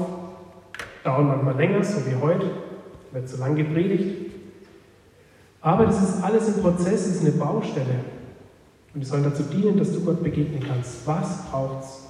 dauern 1.03 1.27
manchmal 1.27 1.57
länger, 1.57 1.83
so 1.83 2.05
wie 2.05 2.15
heute, 2.21 2.45
wird 3.11 3.27
zu 3.27 3.37
lang 3.37 3.55
gepredigt. 3.55 4.31
Aber 5.59 5.85
das 5.85 6.01
ist 6.01 6.23
alles 6.23 6.47
ein 6.47 6.61
Prozess, 6.61 7.07
es 7.07 7.15
ist 7.15 7.21
eine 7.21 7.31
Baustelle. 7.31 8.05
Und 8.93 9.01
die 9.01 9.05
sollen 9.05 9.23
dazu 9.23 9.43
dienen, 9.43 9.77
dass 9.77 9.91
du 9.91 10.01
Gott 10.01 10.23
begegnen 10.23 10.61
kannst. 10.67 11.07
Was 11.07 11.49
braucht's? 11.49 12.07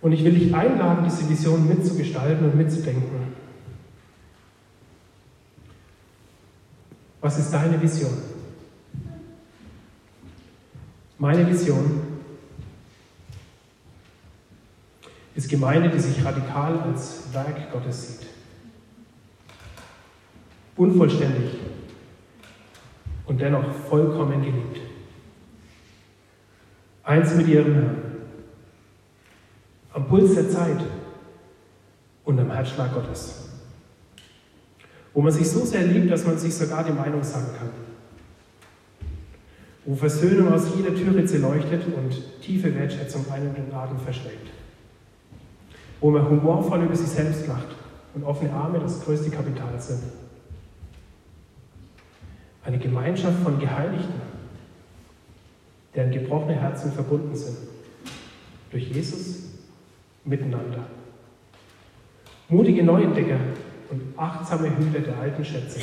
Und 0.00 0.12
ich 0.12 0.24
will 0.24 0.32
dich 0.32 0.54
einladen, 0.54 1.04
diese 1.04 1.28
Vision 1.28 1.68
mitzugestalten 1.68 2.50
und 2.50 2.56
mitzudenken. 2.56 3.43
Was 7.24 7.38
ist 7.38 7.54
deine 7.54 7.80
Vision? 7.80 8.12
Meine 11.16 11.48
Vision 11.48 12.02
ist 15.34 15.48
Gemeinde, 15.48 15.88
die 15.88 16.00
sich 16.00 16.22
radikal 16.22 16.78
als 16.80 17.32
Werk 17.32 17.72
Gottes 17.72 18.08
sieht. 18.08 18.26
Unvollständig 20.76 21.60
und 23.24 23.40
dennoch 23.40 23.72
vollkommen 23.72 24.42
geliebt. 24.42 24.80
Eins 27.04 27.34
mit 27.36 27.48
ihrem 27.48 27.72
Herrn. 27.72 27.96
Am 29.94 30.06
Puls 30.08 30.34
der 30.34 30.50
Zeit 30.50 30.84
und 32.26 32.38
am 32.38 32.50
Herzschlag 32.52 32.92
Gottes. 32.92 33.43
Wo 35.14 35.22
man 35.22 35.32
sich 35.32 35.48
so 35.48 35.64
sehr 35.64 35.86
liebt, 35.86 36.10
dass 36.10 36.26
man 36.26 36.36
sich 36.36 36.54
sogar 36.54 36.84
die 36.84 36.92
Meinung 36.92 37.22
sagen 37.22 37.46
kann. 37.56 37.70
Wo 39.84 39.94
Versöhnung 39.94 40.52
aus 40.52 40.66
jeder 40.76 40.94
Türritze 40.94 41.38
leuchtet 41.38 41.84
und 41.86 42.40
tiefe 42.40 42.74
Wertschätzung 42.74 43.24
einen 43.30 43.54
den 43.54 43.72
Atem 43.72 43.98
verschlägt. 43.98 44.48
Wo 46.00 46.10
man 46.10 46.28
humorvoll 46.28 46.82
über 46.82 46.96
sich 46.96 47.08
selbst 47.08 47.46
lacht 47.46 47.68
und 48.14 48.24
offene 48.24 48.52
Arme 48.52 48.80
das 48.80 49.02
größte 49.04 49.30
Kapital 49.30 49.80
sind. 49.80 50.02
Eine 52.64 52.78
Gemeinschaft 52.78 53.42
von 53.42 53.58
Geheiligten, 53.58 54.20
deren 55.94 56.10
gebrochene 56.10 56.54
Herzen 56.54 56.92
verbunden 56.92 57.36
sind. 57.36 57.56
Durch 58.70 58.90
Jesus 58.90 59.44
miteinander. 60.24 60.86
Mutige 62.48 62.82
Neuentdecker 62.82 63.38
und 63.94 64.18
achtsame 64.18 64.76
Hüter 64.76 65.00
der 65.00 65.18
alten 65.18 65.44
Schätze. 65.44 65.80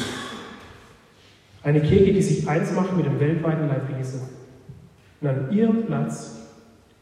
Eine 1.64 1.82
Kirche, 1.82 2.14
die 2.14 2.22
sich 2.22 2.47
eins 2.47 2.74
macht 2.74 2.95
mit 2.97 3.05
dem 3.05 3.20
weltweiten 3.20 3.68
Leib 3.68 3.97
Jesu 3.97 4.18
und 5.22 5.28
an 5.28 5.51
ihrem 5.51 5.86
Platz 5.86 6.38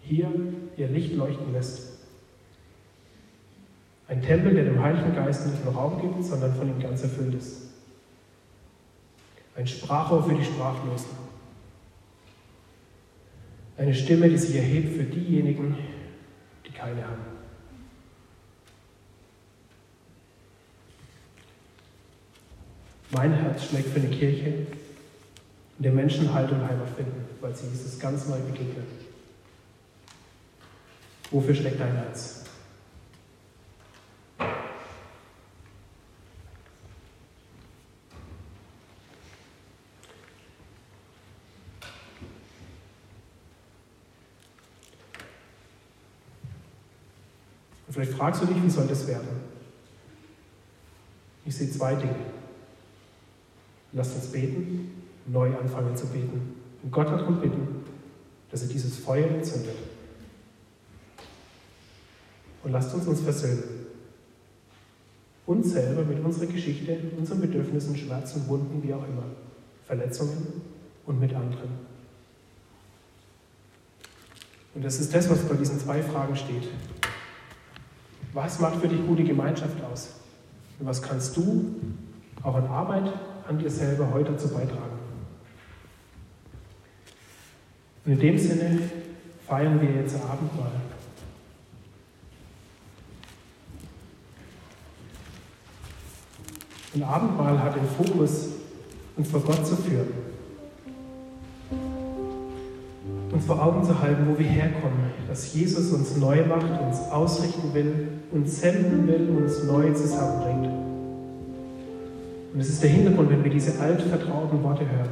hier 0.02 0.30
ihr 0.78 0.88
Licht 0.88 1.16
leuchten 1.16 1.52
lässt. 1.54 2.00
Ein 4.08 4.22
Tempel, 4.22 4.54
der 4.54 4.66
dem 4.66 4.82
Heiligen 4.82 5.16
Geist 5.16 5.48
nicht 5.48 5.64
nur 5.64 5.74
Raum 5.74 6.02
gibt, 6.02 6.24
sondern 6.24 6.54
von 6.56 6.68
ihm 6.68 6.80
ganz 6.80 7.04
erfüllt 7.04 7.36
ist. 7.36 7.70
Ein 9.56 9.68
Sprachrohr 9.68 10.24
für 10.24 10.36
die 10.36 10.44
Sprachlosen. 10.44 11.12
Eine 13.78 13.94
Stimme, 13.94 14.30
die 14.30 14.38
sich 14.38 14.56
erhebt 14.56 14.98
für 14.98 15.04
diejenigen, 15.04 15.78
die 16.66 16.72
keine 16.72 17.04
haben. 17.04 17.39
Mein 23.12 23.34
Herz 23.34 23.66
schlägt 23.66 23.90
für 23.90 24.00
eine 24.00 24.10
Kirche, 24.10 24.46
in 24.46 24.68
der 25.84 25.92
Menschen 25.92 26.32
Halt 26.32 26.52
und 26.52 26.62
Heimat 26.62 26.90
finden, 26.96 27.26
weil 27.42 27.56
sie 27.56 27.68
Jesus 27.68 28.00
ganz 28.00 28.28
neu 28.28 28.38
begegnen. 28.40 28.86
Wofür 31.32 31.56
schlägt 31.56 31.80
dein 31.80 31.94
Herz? 31.94 32.44
Vielleicht 47.90 48.14
fragst 48.14 48.42
du 48.44 48.46
dich, 48.46 48.64
wie 48.64 48.70
soll 48.70 48.88
das 48.88 49.08
werden? 49.08 49.28
Ich 51.46 51.56
sehe 51.56 51.70
zwei 51.72 51.96
Dinge. 51.96 52.29
Lasst 53.94 54.16
uns 54.16 54.28
beten, 54.28 54.92
neu 55.26 55.56
anfangen 55.58 55.96
zu 55.96 56.08
beten. 56.08 56.56
Und 56.84 56.92
Gott 56.92 57.08
darum 57.08 57.42
bitten, 57.42 57.84
dass 58.52 58.62
er 58.62 58.68
dieses 58.68 58.98
Feuer 58.98 59.28
entzündet. 59.28 59.76
Und 62.64 62.72
lasst 62.72 62.94
uns 62.94 63.08
uns 63.08 63.22
versöhnen. 63.22 63.64
Uns 65.46 65.72
selber 65.72 66.04
mit 66.04 66.24
unserer 66.24 66.46
Geschichte, 66.46 66.98
unseren 67.18 67.42
Bedürfnissen, 67.42 67.98
Schmerzen, 67.98 68.48
Wunden, 68.48 68.84
wie 68.84 68.94
auch 68.94 69.04
immer. 69.08 69.24
Verletzungen 69.88 70.62
und 71.06 71.20
mit 71.20 71.34
anderen. 71.34 71.90
Und 74.76 74.86
das 74.86 75.00
ist 75.00 75.14
das, 75.14 75.30
was 75.30 75.40
bei 75.40 75.56
diesen 75.56 75.80
zwei 75.80 76.04
Fragen 76.04 76.36
steht. 76.36 76.68
Was 78.34 78.60
macht 78.60 78.80
für 78.80 78.88
dich 78.88 79.06
gute 79.08 79.24
Gemeinschaft 79.24 79.84
aus? 79.84 80.10
Und 80.80 80.86
was 80.86 81.02
kannst 81.02 81.36
du 81.36 81.76
auch 82.44 82.56
an 82.56 82.68
Arbeit 82.68 83.12
an 83.50 83.58
dir 83.58 83.70
selber 83.70 84.12
heute 84.14 84.32
dazu 84.32 84.50
beitragen? 84.50 85.00
Und 88.06 88.12
in 88.14 88.20
dem 88.20 88.38
Sinne 88.38 88.80
feiern 89.48 89.82
wir 89.82 89.90
jetzt 89.90 90.16
Abendmahl. 90.16 90.72
Ein 96.94 97.04
Abendmahl 97.04 97.60
hat 97.62 97.76
den 97.76 97.88
Fokus, 97.88 98.50
uns 99.18 99.30
vor 99.30 99.42
Gott 99.42 99.66
zu 99.66 99.76
führen. 99.76 100.14
Uns 103.32 103.46
vor 103.46 103.64
Augen 103.64 103.84
zu 103.84 104.00
halten, 104.00 104.28
wo 104.28 104.38
wir 104.38 104.46
herkommen, 104.46 105.12
dass 105.28 105.54
Jesus 105.54 105.92
uns 105.92 106.18
neu 106.18 106.46
macht, 106.46 106.82
uns 106.82 107.00
ausrichten 107.12 107.74
will, 107.74 108.20
uns 108.32 108.60
senden 108.60 109.08
will, 109.08 109.30
uns 109.30 109.64
neu 109.64 109.92
zusammenbringt. 109.94 110.69
Und 112.60 112.66
es 112.66 112.72
ist 112.72 112.84
der 112.84 112.90
Hintergrund, 112.90 113.30
wenn 113.30 113.42
wir 113.42 113.52
diese 113.52 113.80
altvertrauten 113.80 114.62
Worte 114.62 114.82
hören. 114.82 115.08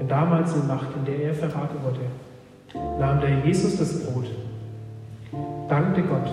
Denn 0.00 0.08
damals 0.08 0.52
in 0.52 0.66
der 0.66 0.74
Nacht, 0.74 0.88
in 0.96 1.04
der 1.04 1.26
er 1.26 1.34
verraten 1.34 1.76
wurde, 1.84 2.00
nahm 2.98 3.20
der 3.20 3.38
Jesus 3.46 3.78
das 3.78 4.02
Brot, 4.02 4.26
dankte 5.68 6.02
Gott, 6.02 6.26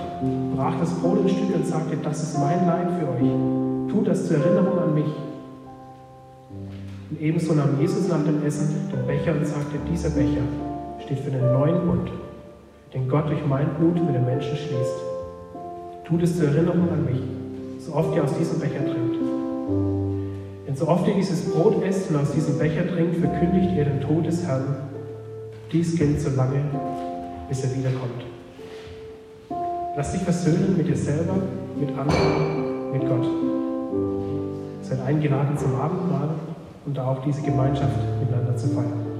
brach 0.55 0.73
das 0.79 0.89
Brot 0.89 1.19
in 1.21 1.29
Stücke 1.29 1.53
und 1.53 1.67
sagte, 1.67 1.95
das 1.97 2.23
ist 2.23 2.39
mein 2.39 2.65
Leib 2.65 2.89
für 2.99 3.09
euch. 3.09 3.91
Tut 3.91 4.07
das 4.07 4.27
zur 4.27 4.37
Erinnerung 4.37 4.79
an 4.79 4.95
mich. 4.95 5.13
Und 7.11 7.21
ebenso 7.21 7.53
nahm 7.53 7.79
Jesus 7.79 8.07
nach 8.07 8.23
dem 8.23 8.43
Essen 8.43 8.89
den 8.91 9.05
Becher 9.05 9.33
und 9.33 9.45
sagte, 9.45 9.77
dieser 9.87 10.09
Becher 10.09 10.41
steht 11.05 11.19
für 11.19 11.29
den 11.29 11.43
neuen 11.53 11.85
Bund, 11.85 12.09
den 12.91 13.07
Gott 13.07 13.29
durch 13.29 13.45
mein 13.47 13.67
Blut 13.77 14.03
mit 14.03 14.15
den 14.15 14.25
Menschen 14.25 14.57
schließt. 14.57 14.97
Tut 16.05 16.23
es 16.23 16.39
zur 16.39 16.47
Erinnerung 16.47 16.89
an 16.91 17.05
mich, 17.05 17.21
so 17.85 17.93
oft 17.95 18.15
ihr 18.15 18.23
aus 18.23 18.37
diesem 18.37 18.59
Becher 18.59 18.85
trinkt. 18.85 19.15
Denn 20.67 20.75
so 20.75 20.87
oft 20.87 21.07
ihr 21.07 21.15
dieses 21.15 21.49
Brot 21.49 21.83
esst 21.83 22.09
und 22.09 22.17
aus 22.17 22.31
diesem 22.31 22.57
Becher 22.57 22.87
trinkt, 22.87 23.17
verkündigt 23.17 23.75
ihr 23.75 23.85
den 23.85 24.01
Tod 24.01 24.25
des 24.25 24.45
Herrn. 24.45 24.75
Dies 25.71 25.95
gilt 25.97 26.21
so 26.21 26.29
lange, 26.35 26.61
bis 27.49 27.63
er 27.63 27.75
wiederkommt. 27.75 28.23
Lass 29.95 30.11
dich 30.11 30.21
versöhnen 30.21 30.77
mit 30.77 30.87
dir 30.87 30.95
selber, 30.95 31.35
mit 31.79 31.89
anderen, 31.97 32.91
mit 32.91 33.01
Gott. 33.07 33.27
Seid 34.83 35.01
eingeladen 35.01 35.57
zum 35.57 35.75
Abendmahl 35.75 36.29
und 36.85 36.95
da 36.95 37.07
auch 37.07 37.23
diese 37.23 37.41
Gemeinschaft 37.41 37.97
miteinander 38.19 38.55
zu 38.55 38.67
feiern. 38.67 39.11